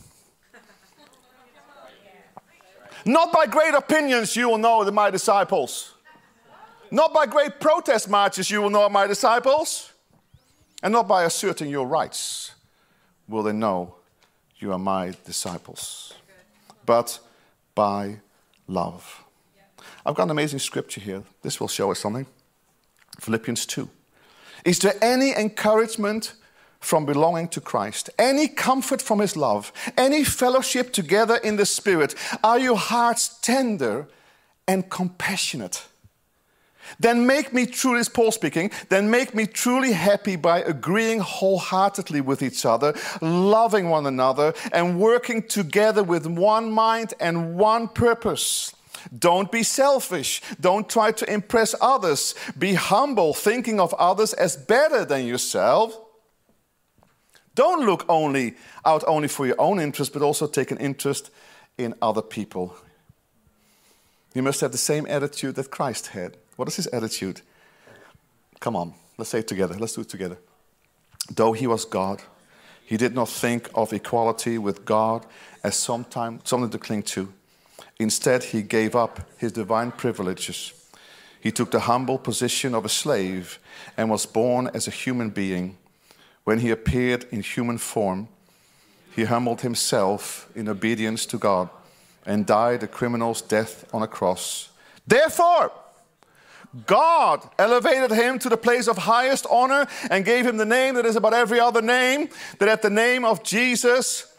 Not 3.04 3.32
by 3.32 3.46
great 3.46 3.74
opinions 3.74 4.36
you 4.36 4.48
will 4.48 4.58
know 4.58 4.84
that 4.84 4.92
my 4.92 5.10
disciples. 5.10 5.94
Not 6.92 7.12
by 7.12 7.26
great 7.26 7.58
protest 7.58 8.08
marches 8.08 8.48
you 8.48 8.62
will 8.62 8.70
know 8.70 8.88
my 8.88 9.08
disciples. 9.08 9.92
And 10.84 10.92
not 10.92 11.08
by 11.08 11.24
asserting 11.24 11.68
your 11.68 11.86
rights 11.86 12.52
will 13.28 13.42
they 13.42 13.52
know 13.52 13.94
you 14.58 14.72
are 14.72 14.78
my 14.78 15.14
disciples, 15.24 16.14
but 16.86 17.18
by 17.74 18.20
love. 18.66 19.24
I've 20.04 20.14
got 20.14 20.24
an 20.24 20.30
amazing 20.30 20.58
scripture 20.58 21.00
here. 21.00 21.22
This 21.42 21.60
will 21.60 21.68
show 21.68 21.90
us 21.90 22.00
something. 22.00 22.26
Philippians 23.20 23.66
2. 23.66 23.88
Is 24.64 24.78
there 24.78 24.94
any 25.02 25.34
encouragement 25.34 26.34
from 26.80 27.06
belonging 27.06 27.48
to 27.48 27.60
Christ, 27.60 28.10
any 28.18 28.48
comfort 28.48 29.00
from 29.00 29.20
His 29.20 29.36
love, 29.36 29.72
any 29.96 30.24
fellowship 30.24 30.92
together 30.92 31.36
in 31.36 31.56
the 31.56 31.66
Spirit? 31.66 32.14
Are 32.42 32.58
your 32.58 32.76
hearts 32.76 33.38
tender 33.40 34.08
and 34.66 34.88
compassionate? 34.90 35.86
Then 36.98 37.26
make 37.26 37.52
me 37.52 37.66
truly, 37.66 38.02
Paul 38.12 38.32
speaking, 38.32 38.70
then 38.88 39.10
make 39.10 39.34
me 39.34 39.46
truly 39.46 39.92
happy 39.92 40.36
by 40.36 40.60
agreeing 40.60 41.20
wholeheartedly 41.20 42.20
with 42.20 42.42
each 42.42 42.64
other, 42.64 42.94
loving 43.20 43.88
one 43.88 44.06
another, 44.06 44.54
and 44.72 44.98
working 44.98 45.42
together 45.42 46.02
with 46.02 46.26
one 46.26 46.70
mind 46.70 47.14
and 47.20 47.56
one 47.56 47.88
purpose. 47.88 48.74
Don't 49.16 49.50
be 49.50 49.62
selfish. 49.62 50.42
Don't 50.60 50.88
try 50.88 51.12
to 51.12 51.32
impress 51.32 51.74
others. 51.80 52.34
Be 52.58 52.74
humble, 52.74 53.34
thinking 53.34 53.80
of 53.80 53.94
others 53.94 54.32
as 54.34 54.56
better 54.56 55.04
than 55.04 55.26
yourself. 55.26 55.98
Don't 57.54 57.84
look 57.84 58.04
only 58.08 58.54
out 58.84 59.04
only 59.06 59.28
for 59.28 59.46
your 59.46 59.60
own 59.60 59.78
interest, 59.78 60.12
but 60.12 60.22
also 60.22 60.46
take 60.46 60.70
an 60.70 60.78
interest 60.78 61.30
in 61.76 61.94
other 62.00 62.22
people. 62.22 62.76
You 64.34 64.42
must 64.42 64.60
have 64.62 64.72
the 64.72 64.78
same 64.78 65.06
attitude 65.06 65.56
that 65.56 65.70
Christ 65.70 66.08
had. 66.08 66.36
What 66.62 66.68
is 66.68 66.76
his 66.76 66.86
attitude? 66.86 67.40
Come 68.60 68.76
on, 68.76 68.94
let's 69.18 69.30
say 69.30 69.40
it 69.40 69.48
together. 69.48 69.74
Let's 69.74 69.94
do 69.94 70.02
it 70.02 70.08
together. 70.08 70.38
Though 71.28 71.54
he 71.54 71.66
was 71.66 71.84
God, 71.84 72.22
he 72.84 72.96
did 72.96 73.16
not 73.16 73.28
think 73.28 73.68
of 73.74 73.92
equality 73.92 74.58
with 74.58 74.84
God 74.84 75.26
as 75.64 75.74
sometime, 75.74 76.38
something 76.44 76.70
to 76.70 76.78
cling 76.78 77.02
to. 77.02 77.32
Instead, 77.98 78.44
he 78.44 78.62
gave 78.62 78.94
up 78.94 79.28
his 79.38 79.50
divine 79.50 79.90
privileges. 79.90 80.72
He 81.40 81.50
took 81.50 81.72
the 81.72 81.80
humble 81.80 82.16
position 82.16 82.76
of 82.76 82.84
a 82.84 82.88
slave 82.88 83.58
and 83.96 84.08
was 84.08 84.24
born 84.24 84.70
as 84.72 84.86
a 84.86 84.92
human 84.92 85.30
being. 85.30 85.76
When 86.44 86.60
he 86.60 86.70
appeared 86.70 87.26
in 87.32 87.42
human 87.42 87.78
form, 87.78 88.28
he 89.16 89.24
humbled 89.24 89.62
himself 89.62 90.48
in 90.54 90.68
obedience 90.68 91.26
to 91.26 91.38
God 91.38 91.70
and 92.24 92.46
died 92.46 92.84
a 92.84 92.86
criminal's 92.86 93.42
death 93.42 93.84
on 93.92 94.04
a 94.04 94.06
cross. 94.06 94.68
Therefore, 95.04 95.72
God 96.86 97.48
elevated 97.58 98.10
him 98.10 98.38
to 98.38 98.48
the 98.48 98.56
place 98.56 98.88
of 98.88 98.96
highest 98.96 99.46
honor 99.50 99.86
and 100.10 100.24
gave 100.24 100.46
him 100.46 100.56
the 100.56 100.64
name 100.64 100.94
that 100.94 101.04
is 101.04 101.16
above 101.16 101.34
every 101.34 101.60
other 101.60 101.82
name, 101.82 102.28
that 102.58 102.68
at 102.68 102.80
the 102.80 102.90
name 102.90 103.24
of 103.24 103.42
Jesus, 103.42 104.32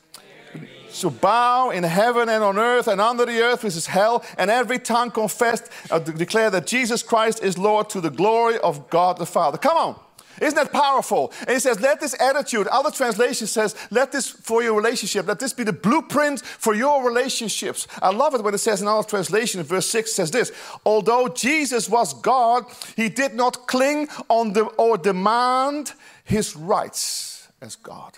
so 0.90 1.10
bow 1.10 1.70
in 1.70 1.84
heaven 1.84 2.30
and 2.30 2.44
on 2.44 2.58
earth 2.58 2.88
and 2.88 3.00
under 3.00 3.26
the 3.26 3.42
earth, 3.42 3.64
which 3.64 3.76
is 3.76 3.88
hell, 3.88 4.24
and 4.38 4.50
every 4.50 4.80
tongue 4.80 5.12
confessed, 5.12 5.70
uh, 5.92 6.00
declare 6.00 6.50
that 6.50 6.66
Jesus 6.66 7.04
Christ 7.04 7.44
is 7.44 7.58
Lord 7.58 7.90
to 7.90 8.02
the 8.02 8.12
glory 8.12 8.58
of 8.60 8.90
God 8.90 9.18
the 9.18 9.26
Father. 9.26 9.58
Come 9.58 9.78
on. 9.78 10.00
Isn't 10.42 10.56
that 10.56 10.72
powerful? 10.72 11.32
And 11.42 11.52
he 11.52 11.60
says, 11.60 11.80
let 11.80 12.00
this 12.00 12.20
attitude, 12.20 12.68
other 12.68 12.92
translation 12.92 13.48
says, 13.48 13.76
let 13.92 14.12
this 14.12 14.28
for 14.28 14.64
your 14.64 14.76
relationship, 14.76 15.28
let 15.28 15.40
this 15.40 15.54
be 15.54 15.64
the 15.64 15.74
blueprint 15.74 16.42
for 16.42 16.74
your 16.74 17.06
relationships. 17.06 17.88
I 18.02 18.12
love 18.12 18.34
it 18.36 18.44
when 18.44 18.54
it 18.54 18.60
says 18.60 18.82
in 18.82 18.88
our 18.88 19.04
translation, 19.04 19.62
verse 19.64 19.88
6 19.88 20.14
says 20.14 20.32
this 20.32 20.52
although 20.86 21.28
Jesus 21.28 21.90
was 21.90 22.14
God, 22.14 22.66
he 22.96 23.10
did 23.10 23.36
not 23.36 23.68
cling 23.68 24.10
on 24.30 24.54
the 24.54 24.64
or 24.64 24.98
demand 24.98 25.94
his 26.24 26.56
rights 26.56 27.48
as 27.62 27.76
God. 27.76 28.18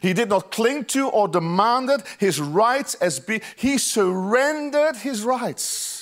He 0.00 0.14
did 0.14 0.30
not 0.30 0.50
cling 0.50 0.86
to 0.86 1.08
or 1.08 1.28
demanded 1.28 2.02
his 2.18 2.40
rights 2.40 2.94
as 2.94 3.20
be 3.20 3.42
he 3.56 3.76
surrendered 3.76 4.96
his 4.96 5.24
rights. 5.24 5.99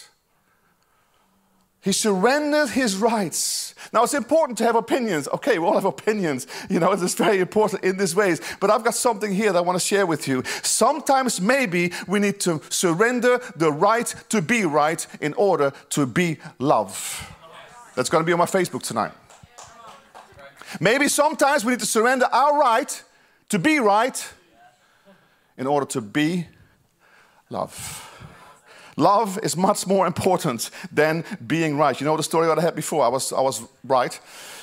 He 1.81 1.93
surrendered 1.93 2.71
his 2.71 2.97
rights. 2.97 3.75
Now, 3.93 4.03
it's 4.03 4.15
important 4.15 4.59
to 4.59 4.65
have 4.65 4.75
opinions. 4.75 5.29
Okay, 5.29 5.59
we 5.59 5.65
all 5.65 5.75
have 5.75 5.85
opinions. 5.85 6.47
You 6.69 6.81
know, 6.81 6.93
it's 6.93 7.15
very 7.15 7.39
important 7.39 7.85
in 7.85 7.97
these 7.97 8.17
ways. 8.17 8.41
But 8.61 8.71
I've 8.71 8.85
got 8.85 8.95
something 8.95 9.33
here 9.33 9.53
that 9.53 9.59
I 9.59 9.63
want 9.63 9.79
to 9.79 9.85
share 9.85 10.05
with 10.05 10.27
you. 10.27 10.43
Sometimes, 10.63 11.41
maybe, 11.41 11.93
we 12.09 12.19
need 12.19 12.41
to 12.41 12.61
surrender 12.69 13.41
the 13.55 13.71
right 13.71 14.13
to 14.31 14.43
be 14.43 14.65
right 14.65 15.07
in 15.21 15.35
order 15.35 15.73
to 15.91 16.07
be 16.07 16.39
love. 16.59 17.33
That's 17.95 18.11
going 18.11 18.23
to 18.23 18.27
be 18.27 18.33
on 18.33 18.39
my 18.39 18.47
Facebook 18.47 18.83
tonight. 18.83 19.13
Maybe 20.81 21.09
sometimes 21.09 21.65
we 21.65 21.73
need 21.73 21.81
to 21.81 21.87
surrender 21.87 22.27
our 22.27 22.59
right 22.59 23.03
to 23.49 23.59
be 23.59 23.79
right 23.79 24.33
in 25.57 25.67
order 25.67 25.87
to 25.87 26.01
be 26.01 26.47
love. 27.51 28.18
Love 28.99 29.39
is 29.45 29.57
much 29.57 29.87
more 29.87 30.07
important 30.09 30.71
than 30.93 31.25
being 31.47 31.79
right. 31.79 32.01
You 32.01 32.05
know 32.05 32.17
the 32.17 32.23
story 32.23 32.49
that 32.49 32.59
I 32.59 32.63
had 32.63 32.75
before? 32.75 33.05
I 33.05 33.09
was, 33.09 33.33
I 33.33 33.41
was 33.41 33.63
right 33.85 34.19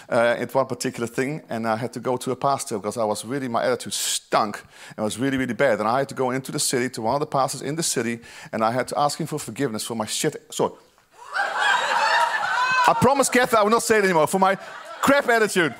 uh, 0.09 0.35
in 0.37 0.49
one 0.49 0.65
particular 0.65 1.07
thing, 1.07 1.41
and 1.49 1.65
I 1.65 1.77
had 1.77 1.93
to 1.93 2.01
go 2.01 2.17
to 2.17 2.31
a 2.31 2.35
pastor 2.35 2.77
because 2.77 2.97
I 2.97 3.05
was 3.05 3.23
really, 3.23 3.47
my 3.47 3.63
attitude 3.63 3.93
stunk. 3.93 4.61
It 4.97 5.01
was 5.01 5.17
really, 5.17 5.37
really 5.37 5.53
bad. 5.53 5.79
And 5.79 5.87
I 5.87 5.99
had 5.99 6.09
to 6.09 6.15
go 6.15 6.31
into 6.31 6.51
the 6.51 6.59
city 6.59 6.89
to 6.89 7.01
one 7.01 7.13
of 7.13 7.21
the 7.21 7.25
pastors 7.27 7.61
in 7.61 7.75
the 7.75 7.83
city, 7.83 8.19
and 8.51 8.61
I 8.61 8.71
had 8.71 8.89
to 8.89 8.99
ask 8.99 9.17
him 9.17 9.27
for 9.27 9.39
forgiveness 9.39 9.85
for 9.85 9.95
my 9.95 10.05
shit. 10.05 10.35
Sorry. 10.51 10.73
I 12.87 12.95
promise, 12.99 13.29
Kathy 13.29 13.55
I 13.55 13.63
will 13.63 13.71
not 13.71 13.83
say 13.83 13.99
it 13.99 14.03
anymore 14.03 14.27
for 14.27 14.39
my 14.39 14.55
crap 15.01 15.29
attitude. 15.29 15.73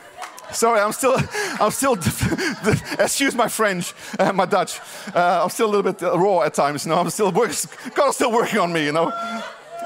Sorry, 0.51 0.79
I'm 0.79 0.91
still, 0.91 1.17
I'm 1.59 1.71
still, 1.71 1.93
excuse 2.99 3.35
my 3.35 3.47
French, 3.47 3.93
uh, 4.19 4.31
my 4.31 4.45
Dutch. 4.45 4.79
Uh, 5.13 5.41
I'm 5.43 5.49
still 5.49 5.67
a 5.67 5.71
little 5.71 5.91
bit 5.91 6.01
uh, 6.01 6.17
raw 6.17 6.41
at 6.41 6.53
times. 6.53 6.85
You 6.85 6.91
know, 6.91 6.99
I'm 6.99 7.09
still 7.09 7.31
working, 7.31 7.55
God's 7.93 8.15
still 8.15 8.31
working 8.31 8.59
on 8.59 8.71
me. 8.71 8.85
You 8.85 8.91
know, 8.91 9.07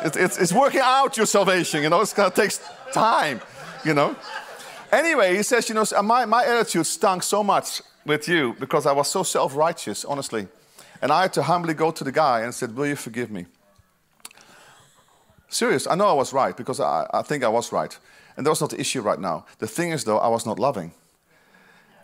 it, 0.04 0.16
it's, 0.16 0.38
it's 0.38 0.54
working 0.54 0.82
out 0.84 1.18
your 1.18 1.25
salvation. 1.25 1.84
You 1.84 1.89
know, 1.89 2.01
it's 2.01 2.13
gonna 2.13 2.32
take 2.32 2.51
time. 2.92 3.42
You 3.84 3.94
know. 3.94 4.16
Anyway, 4.92 5.38
he 5.38 5.44
says, 5.44 5.70
you 5.70 5.75
know, 5.75 5.86
my, 6.04 6.25
my 6.25 6.44
attitude 6.44 6.86
stunk 6.86 7.24
so 7.24 7.44
much 7.44 7.82
with 8.06 8.28
you 8.28 8.56
because 8.60 8.86
I 8.86 8.92
was 8.92 9.08
so 9.08 9.24
self-righteous, 9.24 10.04
honestly, 10.04 10.48
and 11.01 11.12
I 11.12 11.24
had 11.24 11.34
to 11.34 11.44
humbly 11.44 11.75
go 11.75 11.92
to 11.92 12.04
the 12.04 12.12
guy 12.12 12.42
and 12.42 12.54
said, 12.54 12.75
"Will 12.75 12.88
you 12.88 12.96
forgive 12.96 13.32
me?" 13.32 13.46
Serious, 15.48 15.88
I 15.88 15.96
know 15.96 16.08
I 16.08 16.13
was 16.13 16.34
right 16.34 16.56
because 16.56 16.80
I, 16.80 17.08
I 17.12 17.22
think 17.24 17.44
I 17.44 17.48
was 17.48 17.72
right. 17.72 17.98
And 18.39 18.48
that's 18.48 18.62
not 18.62 18.69
the 18.69 18.79
issue 18.79 19.01
right 19.01 19.19
now. 19.19 19.46
The 19.58 19.67
thing 19.67 19.91
is, 19.91 20.05
though, 20.05 20.17
I 20.17 20.29
was 20.29 20.46
not 20.46 20.60
loving. 20.60 20.93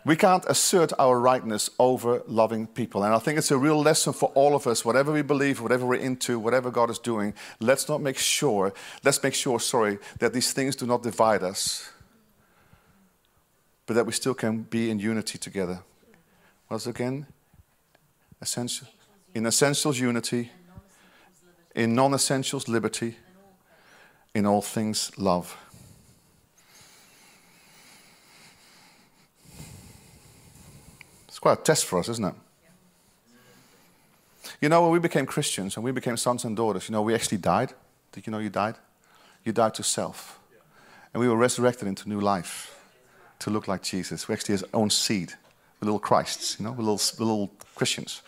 We 0.04 0.16
can't 0.16 0.44
assert 0.44 0.92
our 0.98 1.18
rightness 1.18 1.70
over 1.78 2.22
loving 2.26 2.66
people. 2.66 3.04
And 3.04 3.14
I 3.14 3.18
think 3.18 3.38
it's 3.38 3.50
a 3.50 3.56
real 3.56 3.80
lesson 3.80 4.12
for 4.12 4.28
all 4.34 4.54
of 4.54 4.66
us, 4.66 4.84
whatever 4.84 5.12
we 5.12 5.22
believe, 5.22 5.62
whatever 5.62 5.86
we're 5.86 5.94
into, 5.94 6.38
whatever 6.38 6.70
God 6.70 6.90
is 6.90 6.98
doing, 6.98 7.32
let's 7.58 7.88
not 7.88 8.02
make 8.02 8.18
sure, 8.18 8.74
let's 9.02 9.22
make 9.22 9.32
sure, 9.32 9.58
sorry, 9.58 9.98
that 10.18 10.34
these 10.34 10.52
things 10.52 10.76
do 10.76 10.84
not 10.84 11.02
divide 11.02 11.42
us, 11.42 11.88
but 13.86 13.94
that 13.94 14.04
we 14.04 14.12
still 14.12 14.34
can 14.34 14.60
be 14.64 14.90
in 14.90 14.98
unity 14.98 15.38
together. 15.38 15.80
Once 16.68 16.86
again, 16.86 17.28
essential, 18.42 18.88
in 19.34 19.46
essentials, 19.46 19.98
unity, 19.98 20.50
in 21.74 21.94
non 21.94 22.12
essentials, 22.12 22.68
liberty, 22.68 23.16
in 24.34 24.44
all 24.44 24.60
things, 24.60 25.10
love. 25.16 25.56
Quite 31.46 31.60
a 31.60 31.62
test 31.62 31.84
for 31.84 32.00
us, 32.00 32.08
isn't 32.08 32.24
it? 32.24 32.34
You 34.60 34.68
know, 34.68 34.82
when 34.82 34.90
we 34.90 34.98
became 34.98 35.26
Christians 35.26 35.76
and 35.76 35.84
we 35.84 35.92
became 35.92 36.16
sons 36.16 36.44
and 36.44 36.56
daughters, 36.56 36.88
you 36.88 36.92
know, 36.92 37.02
we 37.02 37.14
actually 37.14 37.38
died. 37.38 37.72
Did 38.10 38.26
you 38.26 38.32
know 38.32 38.40
you 38.40 38.50
died? 38.50 38.74
You 39.44 39.52
died 39.52 39.74
to 39.74 39.84
self. 39.84 40.40
And 41.14 41.20
we 41.20 41.28
were 41.28 41.36
resurrected 41.36 41.86
into 41.86 42.08
new 42.08 42.20
life 42.20 42.76
to 43.38 43.50
look 43.50 43.68
like 43.68 43.82
Jesus. 43.84 44.26
We 44.26 44.34
actually 44.34 44.54
his 44.54 44.64
own 44.74 44.90
seed. 44.90 45.34
We're 45.80 45.86
little 45.86 46.00
Christs, 46.00 46.58
you 46.58 46.64
know, 46.64 46.72
we're 46.72 46.82
little, 46.82 47.00
we're 47.16 47.26
little 47.26 47.52
Christians. 47.76 48.22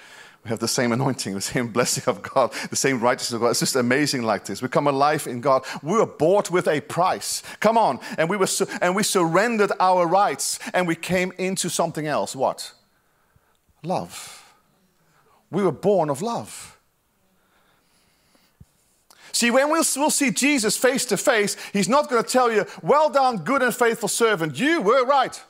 We 0.44 0.50
have 0.50 0.60
the 0.60 0.68
same 0.68 0.92
anointing, 0.92 1.34
the 1.34 1.40
same 1.40 1.72
blessing 1.72 2.04
of 2.06 2.22
God, 2.22 2.52
the 2.70 2.76
same 2.76 3.00
righteousness 3.00 3.34
of 3.34 3.40
God. 3.40 3.50
It's 3.50 3.60
just 3.60 3.74
amazing 3.74 4.22
like 4.22 4.44
this. 4.44 4.62
We 4.62 4.68
come 4.68 4.86
alive 4.86 5.26
in 5.26 5.40
God. 5.40 5.64
We 5.82 5.98
were 5.98 6.06
bought 6.06 6.52
with 6.52 6.68
a 6.68 6.80
price. 6.80 7.42
Come 7.58 7.76
on. 7.76 7.98
And 8.16 8.30
we, 8.30 8.36
were 8.36 8.46
su- 8.46 8.68
and 8.80 8.94
we 8.94 9.02
surrendered 9.02 9.72
our 9.80 10.06
rights 10.06 10.60
and 10.72 10.86
we 10.86 10.94
came 10.94 11.32
into 11.36 11.68
something 11.68 12.06
else. 12.06 12.36
What? 12.36 12.74
Love. 13.82 14.44
We 15.50 15.62
were 15.62 15.72
born 15.72 16.10
of 16.10 16.20
love. 16.20 16.78
See, 19.32 19.50
when 19.50 19.70
we'll, 19.70 19.84
we'll 19.96 20.10
see 20.10 20.30
Jesus 20.30 20.76
face 20.76 21.04
to 21.06 21.16
face, 21.16 21.56
he's 21.72 21.88
not 21.88 22.10
going 22.10 22.22
to 22.22 22.28
tell 22.28 22.50
you, 22.50 22.66
Well 22.82 23.08
done, 23.08 23.38
good 23.38 23.62
and 23.62 23.74
faithful 23.74 24.08
servant. 24.08 24.58
You 24.58 24.82
were 24.82 25.04
right. 25.04 25.40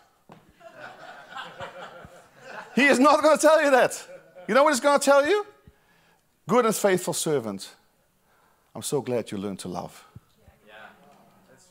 he 2.75 2.85
is 2.85 2.99
not 2.99 3.23
going 3.23 3.39
to 3.39 3.41
tell 3.41 3.63
you 3.63 3.71
that. 3.71 4.07
You 4.47 4.55
know 4.55 4.65
what 4.65 4.75
he's 4.75 4.81
going 4.81 4.99
to 4.99 5.05
tell 5.05 5.27
you? 5.27 5.47
Good 6.47 6.67
and 6.67 6.75
faithful 6.75 7.15
servant. 7.15 7.75
I'm 8.75 8.83
so 8.83 9.01
glad 9.01 9.31
you 9.31 9.39
learned 9.39 9.59
to 9.61 9.69
love. 9.69 10.05
Yeah, 10.67 10.75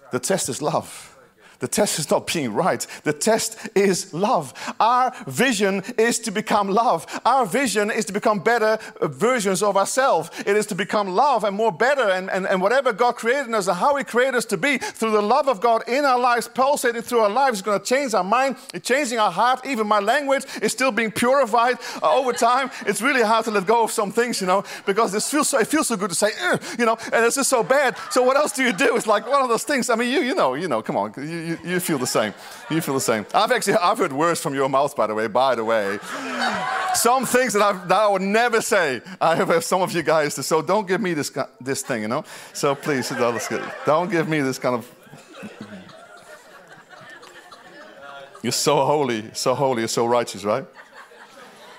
right. 0.02 0.12
The 0.12 0.20
test 0.20 0.50
is 0.50 0.62
love. 0.62 1.17
The 1.60 1.68
test 1.68 2.00
is 2.00 2.10
not 2.10 2.28
being 2.28 2.54
right. 2.54 2.86
The 3.04 3.14
test 3.14 3.70
is 3.76 4.14
love. 4.14 4.54
Our 4.80 5.14
vision 5.26 5.84
is 5.98 6.20
to 6.20 6.32
become 6.32 6.70
love. 6.70 7.06
Our 7.26 7.46
vision 7.46 7.90
is 7.90 8.06
to 8.06 8.14
become 8.14 8.40
better 8.40 8.78
versions 9.02 9.64
of 9.64 9.78
ourselves. 9.78 10.30
It 10.46 10.56
is 10.56 10.66
to 10.68 10.76
become 10.76 11.10
love 11.10 11.44
and 11.44 11.56
more 11.56 11.72
better 11.72 12.10
and, 12.10 12.30
and, 12.30 12.46
and 12.46 12.62
whatever 12.62 12.94
God 12.94 13.16
created 13.16 13.54
us 13.54 13.68
and 13.68 13.78
how 13.78 13.96
He 13.96 14.04
created 14.04 14.36
us 14.36 14.46
to 14.46 14.58
be 14.58 14.78
through 14.78 15.12
the 15.12 15.22
love 15.22 15.48
of 15.48 15.62
God 15.62 15.84
in 15.88 16.06
our 16.06 16.20
lives, 16.20 16.48
pulsating 16.48 17.02
through 17.02 17.20
our 17.20 17.30
lives, 17.30 17.58
is 17.60 17.62
going 17.64 17.80
to 17.80 17.86
change 17.86 18.14
our 18.14 18.24
mind, 18.24 18.58
it's 18.74 18.88
changing 18.88 19.20
our 19.20 19.32
heart. 19.32 19.66
Even 19.66 19.88
my 19.88 20.00
language 20.00 20.46
is 20.62 20.72
still 20.72 20.92
being 20.92 21.12
purified 21.12 21.78
uh, 22.04 22.16
over 22.16 22.34
time. 22.34 22.70
It's 22.86 23.02
really 23.02 23.24
hard 23.24 23.46
to 23.46 23.52
let 23.52 23.66
go 23.66 23.84
of 23.84 23.92
some 23.92 24.12
things, 24.12 24.42
you 24.42 24.48
know, 24.48 24.64
because 24.86 25.14
it 25.14 25.24
feels 25.24 25.50
so, 25.50 25.60
it 25.60 25.68
feels 25.68 25.88
so 25.88 25.98
good 25.98 26.10
to 26.10 26.16
say, 26.16 26.32
you 26.78 26.86
know, 26.86 26.98
and 27.14 27.26
it's 27.26 27.36
just 27.36 27.50
so 27.50 27.64
bad. 27.64 27.98
So 28.12 28.22
what 28.24 28.38
else 28.38 28.52
do 28.52 28.64
you 28.64 28.74
do? 28.74 28.96
It's 28.96 29.08
like 29.08 29.28
one 29.28 29.42
of 29.42 29.50
those 29.50 29.64
things. 29.64 29.90
I 29.90 29.96
mean, 29.96 30.12
you, 30.12 30.22
you 30.22 30.36
know, 30.36 30.54
you 30.54 30.68
know, 30.68 30.82
come 30.82 30.98
on. 30.98 31.14
You, 31.18 31.47
you, 31.48 31.60
you 31.64 31.80
feel 31.80 31.98
the 31.98 32.08
same. 32.08 32.34
You 32.70 32.82
feel 32.82 32.94
the 32.94 33.02
same. 33.02 33.26
I've 33.34 33.52
actually 33.52 33.76
I've 33.76 33.98
heard 33.98 34.14
words 34.14 34.42
from 34.42 34.54
your 34.54 34.70
mouth, 34.70 34.96
by 34.96 35.08
the 35.08 35.16
way. 35.16 35.28
By 35.28 35.56
the 35.56 35.64
way, 35.64 36.00
some 36.94 37.26
things 37.26 37.54
that, 37.54 37.62
I've, 37.62 37.88
that 37.88 37.98
I 37.98 38.08
would 38.08 38.22
never 38.22 38.62
say. 38.62 39.02
I 39.22 39.36
have 39.36 39.64
some 39.64 39.82
of 39.82 39.92
you 39.94 40.04
guys. 40.04 40.34
So 40.46 40.62
don't 40.62 40.88
give 40.88 41.02
me 41.02 41.14
this 41.14 41.32
this 41.62 41.82
thing, 41.82 42.02
you 42.04 42.08
know. 42.08 42.24
So 42.54 42.76
please, 42.76 43.10
don't 43.86 44.12
give 44.12 44.28
me 44.28 44.42
this 44.42 44.60
kind 44.60 44.76
of. 44.76 44.94
You're 48.44 48.52
so 48.52 48.86
holy, 48.86 49.30
so 49.34 49.56
holy, 49.56 49.82
you're 49.82 49.88
so 49.88 50.06
righteous, 50.06 50.44
right? 50.44 50.66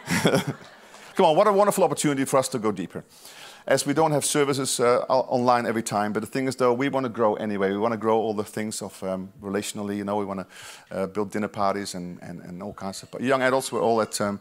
Come 1.14 1.26
on, 1.26 1.36
what 1.36 1.46
a 1.46 1.52
wonderful 1.52 1.84
opportunity 1.84 2.24
for 2.24 2.38
us 2.38 2.48
to 2.48 2.58
go 2.58 2.72
deeper 2.72 3.04
as 3.68 3.84
we 3.84 3.92
don't 3.92 4.12
have 4.12 4.24
services 4.24 4.80
uh, 4.80 5.04
online 5.08 5.66
every 5.66 5.82
time. 5.82 6.12
But 6.12 6.20
the 6.20 6.26
thing 6.26 6.48
is, 6.48 6.56
though, 6.56 6.72
we 6.72 6.88
want 6.88 7.04
to 7.04 7.10
grow 7.10 7.34
anyway. 7.34 7.70
We 7.70 7.78
want 7.78 7.92
to 7.92 7.98
grow 7.98 8.18
all 8.18 8.32
the 8.32 8.42
things 8.42 8.82
of 8.82 9.02
um, 9.02 9.30
relationally. 9.42 9.98
You 9.98 10.04
know, 10.04 10.16
we 10.16 10.24
want 10.24 10.40
to 10.40 10.96
uh, 10.96 11.06
build 11.06 11.30
dinner 11.30 11.48
parties 11.48 11.94
and, 11.94 12.18
and, 12.22 12.40
and 12.40 12.62
all 12.62 12.72
kinds 12.72 13.02
of. 13.02 13.10
But 13.10 13.20
young 13.20 13.42
adults 13.42 13.70
we're 13.70 13.82
all 13.82 14.00
at. 14.00 14.20
Um, 14.20 14.40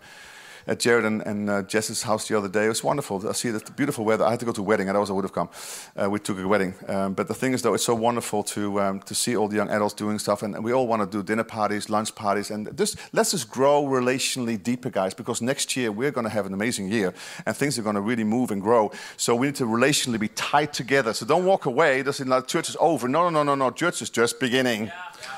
at 0.67 0.79
Jared 0.79 1.05
and, 1.05 1.21
and 1.23 1.49
uh, 1.49 1.61
Jess's 1.63 2.03
house 2.03 2.27
the 2.27 2.37
other 2.37 2.49
day. 2.49 2.65
It 2.65 2.69
was 2.69 2.83
wonderful. 2.83 3.27
I 3.27 3.31
see 3.31 3.49
the 3.49 3.59
beautiful 3.71 4.05
weather. 4.05 4.25
I 4.25 4.31
had 4.31 4.39
to 4.41 4.45
go 4.45 4.51
to 4.51 4.61
a 4.61 4.63
wedding. 4.63 4.89
Otherwise, 4.89 5.09
I 5.09 5.13
would 5.13 5.23
have 5.23 5.33
come. 5.33 5.49
Uh, 5.95 6.09
we 6.09 6.19
took 6.19 6.37
a 6.37 6.47
wedding. 6.47 6.73
Um, 6.87 7.13
but 7.13 7.27
the 7.27 7.33
thing 7.33 7.53
is, 7.53 7.61
though, 7.61 7.73
it's 7.73 7.85
so 7.85 7.95
wonderful 7.95 8.43
to 8.43 8.81
um, 8.81 8.99
to 9.01 9.15
see 9.15 9.35
all 9.35 9.47
the 9.47 9.55
young 9.55 9.69
adults 9.69 9.93
doing 9.93 10.19
stuff, 10.19 10.43
and, 10.43 10.63
we 10.63 10.73
all 10.73 10.87
want 10.87 11.01
to 11.01 11.17
do 11.17 11.23
dinner 11.23 11.43
parties, 11.43 11.89
lunch 11.89 12.13
parties, 12.15 12.51
and 12.51 12.75
just 12.77 12.97
let's 13.13 13.31
just 13.31 13.49
grow 13.49 13.83
relationally 13.85 14.61
deeper, 14.61 14.89
guys. 14.89 15.13
Because 15.13 15.41
next 15.41 15.77
year 15.77 15.91
we're 15.91 16.11
going 16.11 16.25
to 16.25 16.33
have 16.33 16.45
an 16.45 16.53
amazing 16.53 16.91
year, 16.91 17.13
and 17.45 17.55
things 17.55 17.79
are 17.79 17.83
going 17.83 17.95
to 17.95 18.01
really 18.01 18.23
move 18.23 18.51
and 18.51 18.61
grow. 18.61 18.91
So 19.15 19.35
we 19.35 19.47
need 19.47 19.55
to 19.55 19.65
relationally 19.65 20.19
be 20.19 20.29
tied 20.29 20.73
together. 20.73 21.13
So 21.13 21.25
don't 21.25 21.45
walk 21.45 21.65
away. 21.65 22.03
Doesn't 22.03 22.27
like 22.27 22.47
church 22.47 22.69
is 22.69 22.77
over. 22.79 23.07
No, 23.07 23.29
no, 23.29 23.43
no, 23.43 23.43
no, 23.43 23.55
no. 23.55 23.71
Church 23.71 24.01
is 24.01 24.09
just 24.09 24.39
beginning. 24.39 24.87
Yeah. 24.87 24.93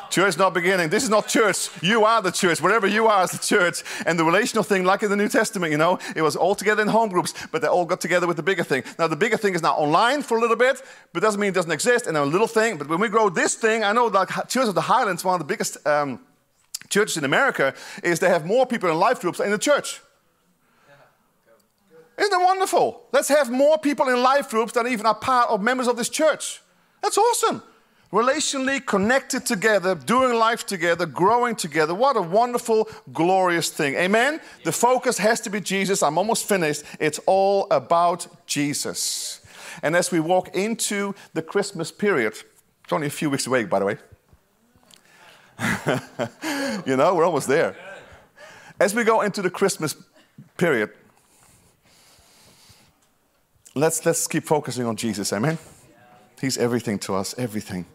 Church 0.10 0.30
is 0.30 0.38
not 0.40 0.56
beginning. 0.56 0.90
This 0.90 1.04
is 1.04 1.10
not 1.10 1.28
church. 1.28 1.70
You 1.84 2.04
are 2.04 2.20
the 2.22 2.32
church. 2.32 2.62
Whatever 2.62 2.88
you 2.88 3.06
are 3.06 3.24
is 3.26 3.32
the 3.32 3.38
church. 3.38 3.84
And 4.08 4.18
the 4.18 4.24
relational 4.26 4.64
thing, 4.64 4.84
like 4.84 5.04
in 5.04 5.10
the 5.12 5.16
New 5.20 5.30
Testament, 5.30 5.72
you 5.72 5.78
know, 5.78 6.00
it 6.16 6.22
was 6.22 6.36
all 6.36 6.56
together 6.56 6.82
in 6.82 6.88
home 6.88 7.10
groups, 7.10 7.34
but 7.52 7.62
they 7.62 7.68
all 7.68 7.86
got 7.86 8.02
together 8.02 8.28
with 8.28 8.38
the 8.38 8.44
bigger 8.44 8.64
thing. 8.64 8.84
Now, 8.98 9.08
the 9.08 9.16
bigger 9.16 9.38
thing 9.38 9.54
is 9.54 9.62
now 9.62 9.74
online 9.76 10.22
for 10.22 10.38
a 10.38 10.42
little 10.42 10.56
bit, 10.56 10.82
but 11.14 11.22
doesn't 11.22 11.40
mean 11.40 11.50
it 11.50 11.56
doesn't 11.56 11.72
exist. 11.72 12.08
And 12.08 12.18
a 12.18 12.26
little 12.26 12.48
thing, 12.48 12.78
but 12.78 12.88
when 12.88 13.00
we 13.00 13.08
grow 13.08 13.30
this 13.30 13.56
thing, 13.56 13.84
I 13.84 13.92
know 13.94 14.08
like 14.08 14.30
Church 14.48 14.68
of 14.68 14.76
the 14.76 14.82
Highlands, 14.82 15.24
one 15.24 15.36
of 15.36 15.40
the 15.40 15.46
biggest 15.46 15.86
um, 15.86 16.20
churches 16.90 17.18
in 17.18 17.24
America, 17.24 17.74
is 18.04 18.20
they 18.20 18.30
have 18.30 18.46
more 18.46 18.66
people 18.66 18.90
in 18.90 18.98
life 18.98 19.22
groups 19.22 19.40
in 19.40 19.52
the 19.52 19.58
church. 19.58 20.02
Isn't 22.18 22.32
that 22.32 22.44
wonderful? 22.44 23.04
Let's 23.14 23.30
have 23.30 23.50
more 23.50 23.78
people 23.78 24.10
in 24.10 24.22
life 24.22 24.50
groups 24.50 24.74
than 24.74 24.88
even 24.88 25.06
are 25.06 25.16
part 25.16 25.50
of 25.50 25.62
members 25.62 25.88
of 25.88 25.96
this 25.96 26.10
church. 26.10 26.62
That's 27.02 27.18
awesome 27.18 27.64
relationally 28.12 28.84
connected 28.84 29.46
together, 29.46 29.96
doing 29.96 30.34
life 30.34 30.66
together, 30.66 31.06
growing 31.06 31.56
together. 31.56 31.94
What 31.94 32.18
a 32.18 32.22
wonderful, 32.22 32.90
glorious 33.14 33.70
thing. 33.70 33.96
Amen? 33.96 34.42
The 34.64 34.72
focus 34.72 35.18
has 35.20 35.40
to 35.42 35.50
be 35.50 35.62
Jesus. 35.62 36.02
I'm 36.02 36.18
almost 36.18 36.48
finished. 36.48 36.84
It's 37.00 37.20
all 37.26 37.68
about 37.70 38.48
Jesus. 38.48 39.42
And 39.84 39.96
as 39.96 40.12
we 40.12 40.20
walk 40.20 40.56
into 40.56 41.14
the 41.34 41.42
Christmas 41.42 41.92
period, 41.92 42.34
it's 42.84 42.94
only 42.94 43.08
a 43.08 43.12
few 43.12 43.30
weeks 43.30 43.46
away, 43.46 43.66
by 43.66 43.80
the 43.80 43.86
way. 43.86 43.98
you 46.86 46.96
know, 46.98 47.14
we're 47.14 47.26
almost 47.26 47.48
there. 47.48 47.76
As 48.80 48.96
we 48.96 49.04
go 49.04 49.22
into 49.22 49.42
the 49.42 49.50
Christmas 49.50 49.96
period, 50.58 50.90
let's, 53.76 54.04
let's 54.06 54.26
keep 54.26 54.46
focusing 54.46 54.86
on 54.86 54.96
Jesus. 54.96 55.32
Amen? 55.32 55.60
He's 56.42 56.58
everything 56.58 56.98
to 57.00 57.16
us, 57.16 57.36
everything. 57.38 57.86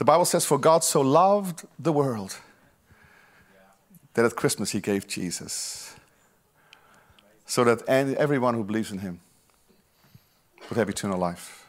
The 0.00 0.04
Bible 0.06 0.24
says, 0.24 0.46
For 0.46 0.56
God 0.56 0.82
so 0.82 1.02
loved 1.02 1.66
the 1.78 1.92
world 1.92 2.38
that 4.14 4.24
at 4.24 4.34
Christmas 4.34 4.70
he 4.70 4.80
gave 4.80 5.06
Jesus. 5.06 5.94
So 7.44 7.64
that 7.64 7.86
everyone 7.86 8.54
who 8.54 8.64
believes 8.64 8.90
in 8.90 9.00
him 9.00 9.20
would 10.70 10.78
have 10.78 10.88
eternal 10.88 11.18
life. 11.18 11.66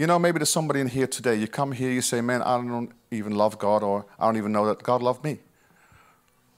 You 0.00 0.08
know, 0.08 0.18
maybe 0.18 0.40
there's 0.40 0.50
somebody 0.50 0.80
in 0.80 0.88
here 0.88 1.06
today. 1.06 1.36
You 1.36 1.46
come 1.46 1.70
here, 1.70 1.92
you 1.92 2.02
say, 2.02 2.20
Man, 2.20 2.42
I 2.42 2.56
don't 2.56 2.90
even 3.12 3.36
love 3.36 3.56
God, 3.56 3.84
or 3.84 4.04
I 4.18 4.26
don't 4.26 4.38
even 4.38 4.50
know 4.50 4.66
that 4.66 4.82
God 4.82 5.00
loved 5.00 5.22
me. 5.22 5.38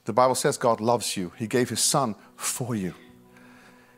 The 0.07 0.15
Bible 0.15 0.35
says 0.35 0.57
God 0.57 0.81
loves 0.81 1.15
you. 1.15 1.31
He 1.37 1.47
gave 1.47 1.69
his 1.69 1.81
son 1.81 2.15
for 2.37 2.75
you. 2.75 2.95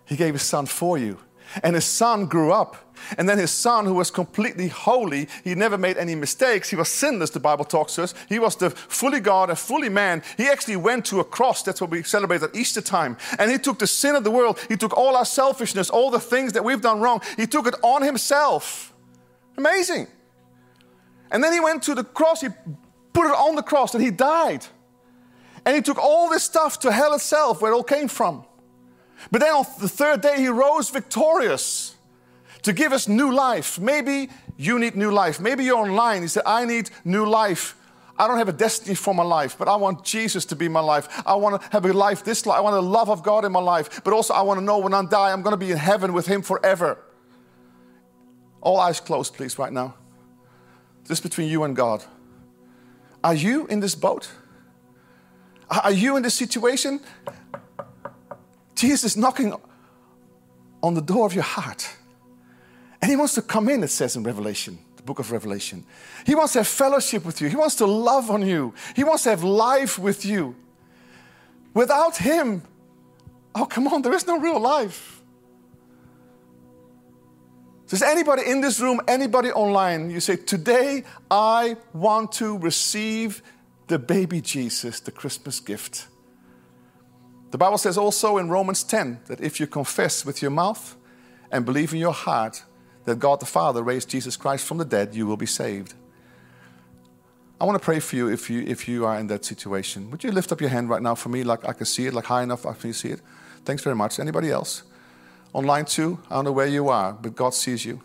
He 0.05 0.17
gave 0.17 0.35
his 0.35 0.43
son 0.43 0.67
for 0.67 0.99
you. 0.99 1.17
And 1.63 1.75
his 1.75 1.85
son 1.85 2.27
grew 2.27 2.53
up. 2.53 2.77
And 3.19 3.29
then 3.29 3.39
his 3.39 3.51
son, 3.51 3.87
who 3.87 3.95
was 3.95 4.11
completely 4.11 4.69
holy, 4.69 5.29
he 5.43 5.55
never 5.55 5.79
made 5.79 5.97
any 5.97 6.15
mistakes. 6.15 6.69
He 6.69 6.77
was 6.77 6.89
sinless, 6.89 7.31
the 7.31 7.41
Bible 7.41 7.65
talks 7.65 7.95
to 7.95 8.03
us. 8.03 8.15
He 8.29 8.39
was 8.39 8.57
the 8.57 8.71
fully 8.71 9.21
God 9.21 9.49
and 9.49 9.59
fully 9.59 9.89
man. 9.89 10.23
He 10.37 10.49
actually 10.49 10.77
went 10.77 11.07
to 11.07 11.21
a 11.21 11.25
cross. 11.25 11.63
That's 11.63 11.81
what 11.81 11.91
we 11.91 12.03
celebrate 12.03 12.43
at 12.43 12.55
Easter 12.55 12.81
time. 12.81 13.17
And 13.39 13.51
he 13.51 13.59
took 13.59 13.79
the 13.79 13.87
sin 13.87 14.17
of 14.17 14.25
the 14.25 14.31
world. 14.31 14.59
He 14.69 14.77
took 14.77 14.97
all 14.97 15.17
our 15.17 15.25
selfishness, 15.25 15.91
all 15.91 16.11
the 16.11 16.21
things 16.21 16.53
that 16.53 16.65
we've 16.65 16.83
done 16.83 17.01
wrong. 17.01 17.23
He 17.37 17.47
took 17.47 17.67
it 17.67 17.75
on 17.83 18.03
himself. 18.03 18.93
Amazing. 19.57 20.07
And 21.31 21.43
then 21.43 21.53
he 21.53 21.61
went 21.61 21.83
to 21.85 21.95
the 21.95 22.05
cross. 22.05 22.41
He 22.41 22.49
put 23.13 23.27
it 23.27 23.35
on 23.35 23.57
the 23.57 23.63
cross 23.63 23.95
and 23.95 24.03
he 24.03 24.11
died. 24.11 24.67
And 25.65 25.75
he 25.75 25.83
took 25.83 25.99
all 25.99 26.29
this 26.29 26.43
stuff 26.43 26.81
to 26.81 26.93
hell 26.93 27.15
itself, 27.15 27.61
where 27.61 27.73
it 27.73 27.75
all 27.75 27.83
came 27.83 28.09
from. 28.09 28.45
But 29.31 29.41
then 29.41 29.53
on 29.53 29.67
the 29.81 29.89
third 29.89 30.21
day, 30.21 30.39
he 30.39 30.49
rose 30.49 30.91
victorious 30.91 31.95
to 32.63 32.73
give 32.73 32.93
us 32.93 33.09
new 33.09 33.33
life. 33.33 33.79
Maybe 33.79 34.29
you 34.57 34.79
need 34.79 34.97
new 34.97 35.11
life. 35.11 35.41
Maybe 35.41 35.65
you're 35.65 35.79
online. 35.79 36.23
He 36.23 36.29
said, 36.29 36.43
I 36.47 36.65
need 36.65 36.91
new 37.05 37.27
life. 37.27 37.77
I 38.19 38.29
don't 38.29 38.37
have 38.37 38.51
a 38.51 38.53
destiny 38.53 38.95
for 38.95 39.15
my 39.15 39.23
life, 39.23 39.57
but 39.57 39.67
I 39.67 39.77
want 39.77 40.05
Jesus 40.05 40.45
to 40.47 40.57
be 40.57 40.69
my 40.69 40.81
life. 40.81 41.23
I 41.25 41.35
want 41.37 41.63
to 41.63 41.69
have 41.71 41.87
a 41.87 41.93
life 41.93 42.23
this 42.23 42.45
life. 42.45 42.59
I 42.59 42.61
want 42.61 42.75
the 42.75 42.83
love 42.83 43.09
of 43.09 43.23
God 43.23 43.47
in 43.47 43.53
my 43.53 43.61
life, 43.61 44.05
but 44.05 44.13
also 44.13 44.35
I 44.35 44.43
want 44.43 44.61
to 44.61 44.65
know 44.65 44.77
when 44.79 44.93
I 44.93 45.03
die, 45.07 45.33
I'm 45.33 45.41
going 45.41 45.53
to 45.53 45.57
be 45.57 45.71
in 45.71 45.79
heaven 45.79 46.13
with 46.13 46.27
Him 46.27 46.43
forever. 46.43 46.99
All 48.61 48.79
eyes 48.79 49.01
closed, 49.01 49.35
please, 49.35 49.59
right 49.59 49.73
now. 49.73 49.95
Just 51.07 51.23
between 51.23 51.49
you 51.49 51.65
and 51.65 51.75
God. 51.75 52.05
Are 53.25 53.35
you 53.35 53.67
in 53.69 53.81
this 53.81 53.95
boat? 53.95 54.29
Are 55.71 55.91
you 55.93 56.17
in 56.17 56.23
this 56.23 56.35
situation? 56.35 57.01
Jesus 58.81 59.13
is 59.13 59.17
knocking 59.19 59.53
on 60.83 60.95
the 60.95 61.03
door 61.03 61.27
of 61.27 61.35
your 61.35 61.45
heart. 61.45 61.87
And 63.03 63.11
he 63.11 63.17
wants 63.17 63.35
to 63.35 63.43
come 63.43 63.69
in, 63.69 63.83
it 63.83 63.89
says 63.89 64.17
in 64.17 64.23
Revelation, 64.23 64.79
the 64.97 65.03
book 65.03 65.19
of 65.19 65.31
Revelation. 65.33 65.85
He 66.25 66.35
wants 66.35 66.55
to 66.55 66.61
have 66.61 66.69
fellowship 66.69 67.27
with 67.27 67.43
you. 67.43 67.49
He 67.51 67.57
wants 67.57 67.75
to 67.77 67.87
love 67.87 68.31
on 68.31 68.47
you. 68.47 68.73
He 68.97 69.05
wants 69.05 69.25
to 69.25 69.31
have 69.31 69.45
life 69.45 69.99
with 69.99 70.25
you. 70.25 70.57
Without 71.75 72.17
him, 72.17 72.63
oh, 73.55 73.67
come 73.67 73.87
on, 73.87 74.01
there 74.01 74.15
is 74.15 74.27
no 74.27 74.39
real 74.39 74.59
life. 74.59 75.21
Does 77.87 78.03
anybody 78.03 78.45
in 78.47 78.63
this 78.63 78.81
room, 78.81 79.03
anybody 79.07 79.51
online, 79.51 80.11
you 80.11 80.21
say, 80.21 80.37
Today 80.37 81.05
I 81.31 81.77
want 81.93 82.33
to 82.33 82.57
receive 82.57 83.43
the 83.89 83.99
baby 83.99 84.41
Jesus, 84.41 85.01
the 85.01 85.11
Christmas 85.11 85.61
gift? 85.61 86.07
The 87.51 87.59
Bible 87.59 87.79
says 87.79 87.99
also 87.99 88.39
in 88.39 88.49
Romans 88.49 88.85
10 88.85 89.21
that 89.27 89.41
if 89.41 89.59
you 89.59 89.67
confess 89.67 90.25
with 90.25 90.41
your 90.41 90.51
mouth 90.51 90.97
and 91.51 91.65
believe 91.65 91.93
in 91.93 91.99
your 91.99 92.13
heart 92.13 92.63
that 93.05 93.19
God 93.19 93.41
the 93.41 93.47
Father 93.47 93.83
raised 93.83 94.09
Jesus 94.09 94.37
Christ 94.37 94.67
from 94.67 94.79
the 94.79 94.85
dead, 94.85 95.15
you 95.15 95.27
will 95.27 95.37
be 95.37 95.47
saved. 95.47 95.95
I 97.61 97.65
want 97.65 97.79
to 97.79 97.85
pray 97.85 98.01
for 98.01 98.17
you 98.17 98.29
if 98.29 98.49
you 98.49 98.63
if 98.63 98.89
you 98.89 99.05
are 99.05 99.19
in 99.19 99.27
that 99.27 99.45
situation. 99.45 100.11
Would 100.11 100.25
you 100.25 100.33
lift 100.33 100.51
up 100.53 100.61
your 100.61 100.71
hand 100.71 100.89
right 100.89 101.03
now 101.03 101.15
for 101.15 101.29
me, 101.29 101.43
like 101.43 101.69
I 101.69 101.73
can 101.75 101.87
see 101.87 102.07
it, 102.07 102.15
like 102.15 102.25
high 102.25 102.43
enough 102.43 102.65
I 102.65 102.73
can 102.73 102.93
see 102.93 103.11
it? 103.11 103.21
Thanks 103.65 103.83
very 103.83 103.97
much. 103.97 104.19
Anybody 104.19 104.51
else? 104.51 104.85
Online 105.53 105.85
too? 105.85 106.21
I 106.31 106.37
don't 106.37 106.45
know 106.45 106.53
where 106.53 106.69
you 106.69 106.89
are, 106.89 107.13
but 107.13 107.35
God 107.35 107.53
sees 107.53 107.85
you. 107.85 108.01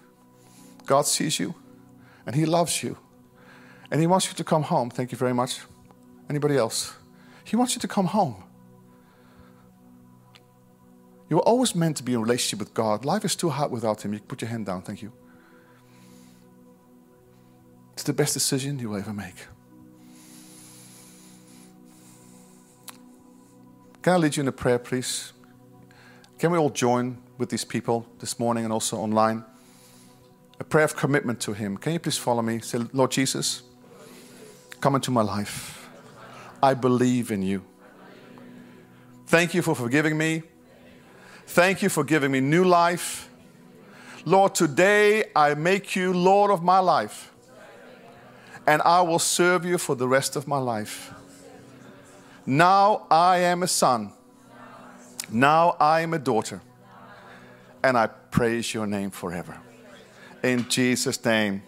God 0.85 1.05
sees 1.05 1.39
you, 1.39 1.55
and 2.25 2.35
He 2.35 2.45
loves 2.45 2.83
you, 2.83 2.97
and 3.91 4.01
He 4.01 4.07
wants 4.07 4.27
you 4.27 4.33
to 4.33 4.43
come 4.43 4.63
home. 4.63 4.89
Thank 4.89 5.11
you 5.11 5.17
very 5.17 5.33
much. 5.33 5.61
Anybody 6.29 6.57
else? 6.57 6.93
He 7.43 7.55
wants 7.55 7.75
you 7.75 7.81
to 7.81 7.87
come 7.87 8.07
home. 8.07 8.43
You 11.29 11.37
were 11.37 11.43
always 11.43 11.73
meant 11.73 11.97
to 11.97 12.03
be 12.03 12.13
in 12.13 12.21
relationship 12.21 12.59
with 12.59 12.73
God. 12.73 13.03
Life 13.03 13.25
is 13.25 13.35
too 13.35 13.49
hard 13.49 13.71
without 13.71 14.03
Him. 14.03 14.13
You 14.13 14.19
put 14.19 14.41
your 14.41 14.49
hand 14.49 14.65
down. 14.65 14.81
Thank 14.83 15.01
you. 15.01 15.11
It's 17.93 18.03
the 18.03 18.13
best 18.13 18.33
decision 18.33 18.77
you 18.77 18.89
will 18.89 18.97
ever 18.97 19.13
make. 19.13 19.35
Can 24.01 24.13
I 24.13 24.17
lead 24.17 24.35
you 24.35 24.41
in 24.41 24.47
a 24.47 24.51
prayer, 24.51 24.77
please? 24.77 25.33
Can 26.37 26.51
we 26.51 26.59
all 26.59 26.69
join 26.69 27.17
with 27.39 27.49
these 27.49 27.65
people 27.65 28.05
this 28.19 28.37
morning 28.37 28.63
and 28.63 28.71
also 28.71 28.97
online? 28.97 29.43
A 30.59 30.63
prayer 30.63 30.85
of 30.85 30.95
commitment 30.95 31.39
to 31.41 31.53
Him. 31.53 31.77
Can 31.77 31.93
you 31.93 31.99
please 31.99 32.17
follow 32.17 32.43
me? 32.43 32.59
Say, 32.59 32.79
Lord 32.93 33.09
Jesus, 33.09 33.63
come 34.79 34.93
into 34.93 35.09
my 35.09 35.23
life. 35.23 35.89
I 36.61 36.75
believe 36.75 37.31
in 37.31 37.41
you. 37.41 37.63
Thank 39.25 39.55
you 39.55 39.63
for 39.63 39.73
forgiving 39.73 40.17
me. 40.17 40.43
Thank 41.47 41.81
you 41.81 41.89
for 41.89 42.03
giving 42.03 42.31
me 42.31 42.41
new 42.41 42.63
life. 42.63 43.29
Lord, 44.25 44.55
today 44.55 45.25
I 45.35 45.53
make 45.53 45.95
you 45.95 46.13
Lord 46.13 46.51
of 46.51 46.63
my 46.63 46.79
life 46.79 47.31
and 48.67 48.81
I 48.81 49.01
will 49.01 49.19
serve 49.19 49.65
you 49.65 49.77
for 49.77 49.95
the 49.95 50.07
rest 50.07 50.35
of 50.35 50.47
my 50.47 50.57
life. 50.57 51.13
Now 52.45 53.05
I 53.09 53.37
am 53.39 53.63
a 53.63 53.67
son. 53.67 54.11
Now 55.31 55.75
I 55.79 56.01
am 56.01 56.13
a 56.13 56.19
daughter. 56.19 56.61
And 57.83 57.97
I 57.97 58.07
praise 58.07 58.73
your 58.73 58.87
name 58.87 59.11
forever. 59.11 59.57
In 60.43 60.67
Jesus' 60.67 61.23
name. 61.23 61.61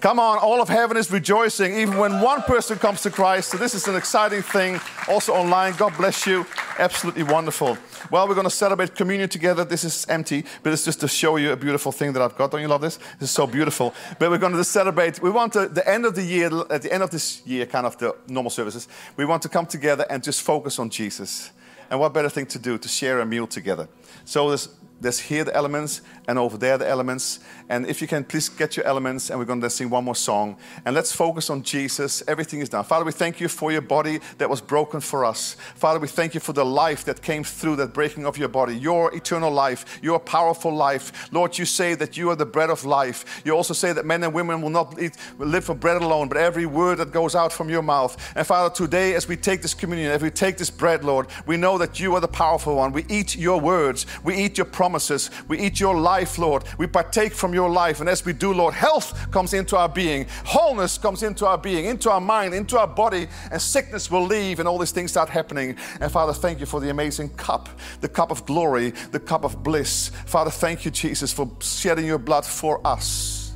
Come 0.00 0.20
on, 0.20 0.38
all 0.38 0.62
of 0.62 0.68
heaven 0.68 0.96
is 0.96 1.10
rejoicing 1.10 1.74
even 1.74 1.96
when 1.96 2.20
one 2.20 2.42
person 2.42 2.78
comes 2.78 3.02
to 3.02 3.10
Christ. 3.10 3.50
So, 3.50 3.56
this 3.56 3.74
is 3.74 3.88
an 3.88 3.96
exciting 3.96 4.42
thing. 4.42 4.80
Also, 5.08 5.34
online, 5.34 5.74
God 5.74 5.92
bless 5.96 6.24
you. 6.24 6.46
Absolutely 6.78 7.24
wonderful. 7.24 7.76
Well, 8.08 8.28
we're 8.28 8.36
going 8.36 8.46
to 8.46 8.50
celebrate 8.50 8.94
communion 8.94 9.28
together. 9.28 9.64
This 9.64 9.82
is 9.82 10.06
empty, 10.08 10.44
but 10.62 10.72
it's 10.72 10.84
just 10.84 11.00
to 11.00 11.08
show 11.08 11.34
you 11.34 11.50
a 11.50 11.56
beautiful 11.56 11.90
thing 11.90 12.12
that 12.12 12.22
I've 12.22 12.36
got. 12.36 12.52
Don't 12.52 12.60
you 12.60 12.68
love 12.68 12.80
this? 12.80 12.98
This 13.18 13.28
is 13.28 13.32
so 13.32 13.48
beautiful. 13.48 13.92
But 14.20 14.30
we're 14.30 14.38
going 14.38 14.52
to 14.52 14.62
celebrate. 14.62 15.20
We 15.20 15.30
want 15.30 15.54
to, 15.54 15.66
the 15.66 15.88
end 15.88 16.06
of 16.06 16.14
the 16.14 16.22
year, 16.22 16.48
at 16.70 16.82
the 16.82 16.92
end 16.92 17.02
of 17.02 17.10
this 17.10 17.44
year, 17.44 17.66
kind 17.66 17.84
of 17.84 17.98
the 17.98 18.14
normal 18.28 18.50
services, 18.50 18.86
we 19.16 19.24
want 19.24 19.42
to 19.42 19.48
come 19.48 19.66
together 19.66 20.06
and 20.08 20.22
just 20.22 20.42
focus 20.42 20.78
on 20.78 20.90
Jesus. 20.90 21.50
And 21.90 21.98
what 21.98 22.12
better 22.12 22.28
thing 22.28 22.46
to 22.46 22.58
do 22.60 22.78
to 22.78 22.88
share 22.88 23.18
a 23.18 23.26
meal 23.26 23.48
together? 23.48 23.88
So, 24.24 24.46
there's 24.48 24.68
there's 25.00 25.20
here 25.20 25.44
the 25.44 25.54
elements 25.54 26.02
and 26.26 26.38
over 26.38 26.58
there 26.58 26.76
the 26.76 26.88
elements. 26.88 27.40
And 27.68 27.86
if 27.86 28.00
you 28.00 28.08
can, 28.08 28.24
please 28.24 28.48
get 28.48 28.76
your 28.76 28.86
elements 28.86 29.30
and 29.30 29.38
we're 29.38 29.44
going 29.44 29.60
to 29.60 29.70
sing 29.70 29.90
one 29.90 30.04
more 30.04 30.16
song. 30.16 30.56
And 30.84 30.94
let's 30.94 31.12
focus 31.12 31.50
on 31.50 31.62
Jesus. 31.62 32.22
Everything 32.26 32.60
is 32.60 32.68
done. 32.68 32.84
Father, 32.84 33.04
we 33.04 33.12
thank 33.12 33.40
you 33.40 33.48
for 33.48 33.70
your 33.70 33.80
body 33.80 34.20
that 34.38 34.50
was 34.50 34.60
broken 34.60 35.00
for 35.00 35.24
us. 35.24 35.54
Father, 35.76 36.00
we 36.00 36.08
thank 36.08 36.34
you 36.34 36.40
for 36.40 36.52
the 36.52 36.64
life 36.64 37.04
that 37.04 37.22
came 37.22 37.44
through 37.44 37.76
that 37.76 37.92
breaking 37.92 38.26
of 38.26 38.36
your 38.36 38.48
body, 38.48 38.76
your 38.76 39.14
eternal 39.14 39.50
life, 39.50 39.98
your 40.02 40.18
powerful 40.18 40.74
life. 40.74 41.32
Lord, 41.32 41.56
you 41.56 41.64
say 41.64 41.94
that 41.94 42.16
you 42.16 42.30
are 42.30 42.36
the 42.36 42.46
bread 42.46 42.70
of 42.70 42.84
life. 42.84 43.42
You 43.44 43.52
also 43.52 43.74
say 43.74 43.92
that 43.92 44.04
men 44.04 44.24
and 44.24 44.34
women 44.34 44.62
will 44.62 44.70
not 44.70 45.00
eat, 45.00 45.16
will 45.38 45.48
live 45.48 45.64
for 45.64 45.74
bread 45.74 46.02
alone, 46.02 46.28
but 46.28 46.38
every 46.38 46.66
word 46.66 46.98
that 46.98 47.12
goes 47.12 47.34
out 47.34 47.52
from 47.52 47.70
your 47.70 47.82
mouth. 47.82 48.16
And 48.34 48.46
Father, 48.46 48.74
today 48.74 49.14
as 49.14 49.28
we 49.28 49.36
take 49.36 49.62
this 49.62 49.74
communion, 49.74 50.10
as 50.10 50.22
we 50.22 50.30
take 50.30 50.56
this 50.58 50.70
bread, 50.70 51.04
Lord, 51.04 51.28
we 51.46 51.56
know 51.56 51.78
that 51.78 52.00
you 52.00 52.14
are 52.14 52.20
the 52.20 52.28
powerful 52.28 52.76
one. 52.76 52.92
We 52.92 53.04
eat 53.08 53.36
your 53.36 53.60
words. 53.60 54.04
We 54.24 54.34
eat 54.34 54.58
your 54.58 54.64
promises 54.64 54.87
promises. 54.88 55.30
We 55.48 55.58
eat 55.58 55.80
your 55.80 56.00
life, 56.00 56.38
Lord. 56.38 56.64
We 56.78 56.86
partake 56.86 57.34
from 57.34 57.52
your 57.52 57.68
life. 57.68 58.00
And 58.00 58.08
as 58.08 58.24
we 58.24 58.32
do, 58.32 58.54
Lord, 58.54 58.72
health 58.72 59.30
comes 59.30 59.52
into 59.52 59.76
our 59.76 59.88
being, 59.88 60.26
wholeness 60.46 60.96
comes 60.96 61.22
into 61.22 61.46
our 61.46 61.58
being, 61.58 61.84
into 61.84 62.10
our 62.10 62.22
mind, 62.22 62.54
into 62.54 62.78
our 62.78 62.86
body, 62.86 63.28
and 63.52 63.60
sickness 63.60 64.10
will 64.10 64.24
leave, 64.24 64.60
and 64.60 64.66
all 64.66 64.78
these 64.78 64.90
things 64.90 65.10
start 65.10 65.28
happening. 65.28 65.76
And 66.00 66.10
Father, 66.10 66.32
thank 66.32 66.58
you 66.58 66.64
for 66.64 66.80
the 66.80 66.88
amazing 66.88 67.28
cup, 67.36 67.68
the 68.00 68.08
cup 68.08 68.30
of 68.30 68.46
glory, 68.46 68.94
the 69.12 69.20
cup 69.20 69.44
of 69.44 69.62
bliss. 69.62 70.10
Father, 70.24 70.50
thank 70.50 70.86
you, 70.86 70.90
Jesus, 70.90 71.34
for 71.34 71.50
shedding 71.60 72.06
your 72.06 72.18
blood 72.18 72.46
for 72.46 72.80
us. 72.86 73.54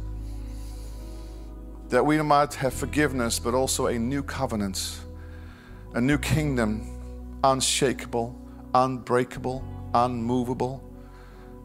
That 1.89 2.05
we 2.05 2.21
might 2.21 2.53
have 2.57 2.75
forgiveness, 2.75 3.39
but 3.39 3.55
also 3.55 3.87
a 3.87 3.99
new 3.99 4.23
covenant, 4.23 5.01
a 5.95 6.01
new 6.01 6.19
kingdom, 6.19 6.87
unshakable, 7.43 8.39
unbreakable, 8.75 9.65
unmovable 9.95 10.92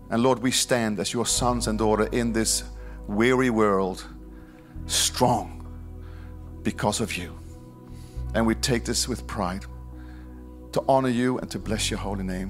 and 0.10 0.24
Lord, 0.24 0.40
we 0.40 0.52
stand 0.52 1.00
as 1.00 1.14
your 1.14 1.26
sons 1.26 1.68
and 1.68 1.78
daughter 1.78 2.08
in 2.12 2.32
this 2.32 2.64
weary 3.08 3.50
world, 3.50 4.06
strong 4.86 5.68
because 6.64 7.02
of 7.02 7.18
you. 7.18 7.38
And 8.34 8.46
we 8.46 8.56
take 8.56 8.86
this 8.86 9.08
with 9.08 9.26
pride 9.28 9.66
to 10.74 10.84
honor 10.88 11.10
you 11.10 11.40
and 11.40 11.50
to 11.52 11.60
bless 11.60 11.90
your 11.90 12.00
holy 12.00 12.24
name. 12.24 12.46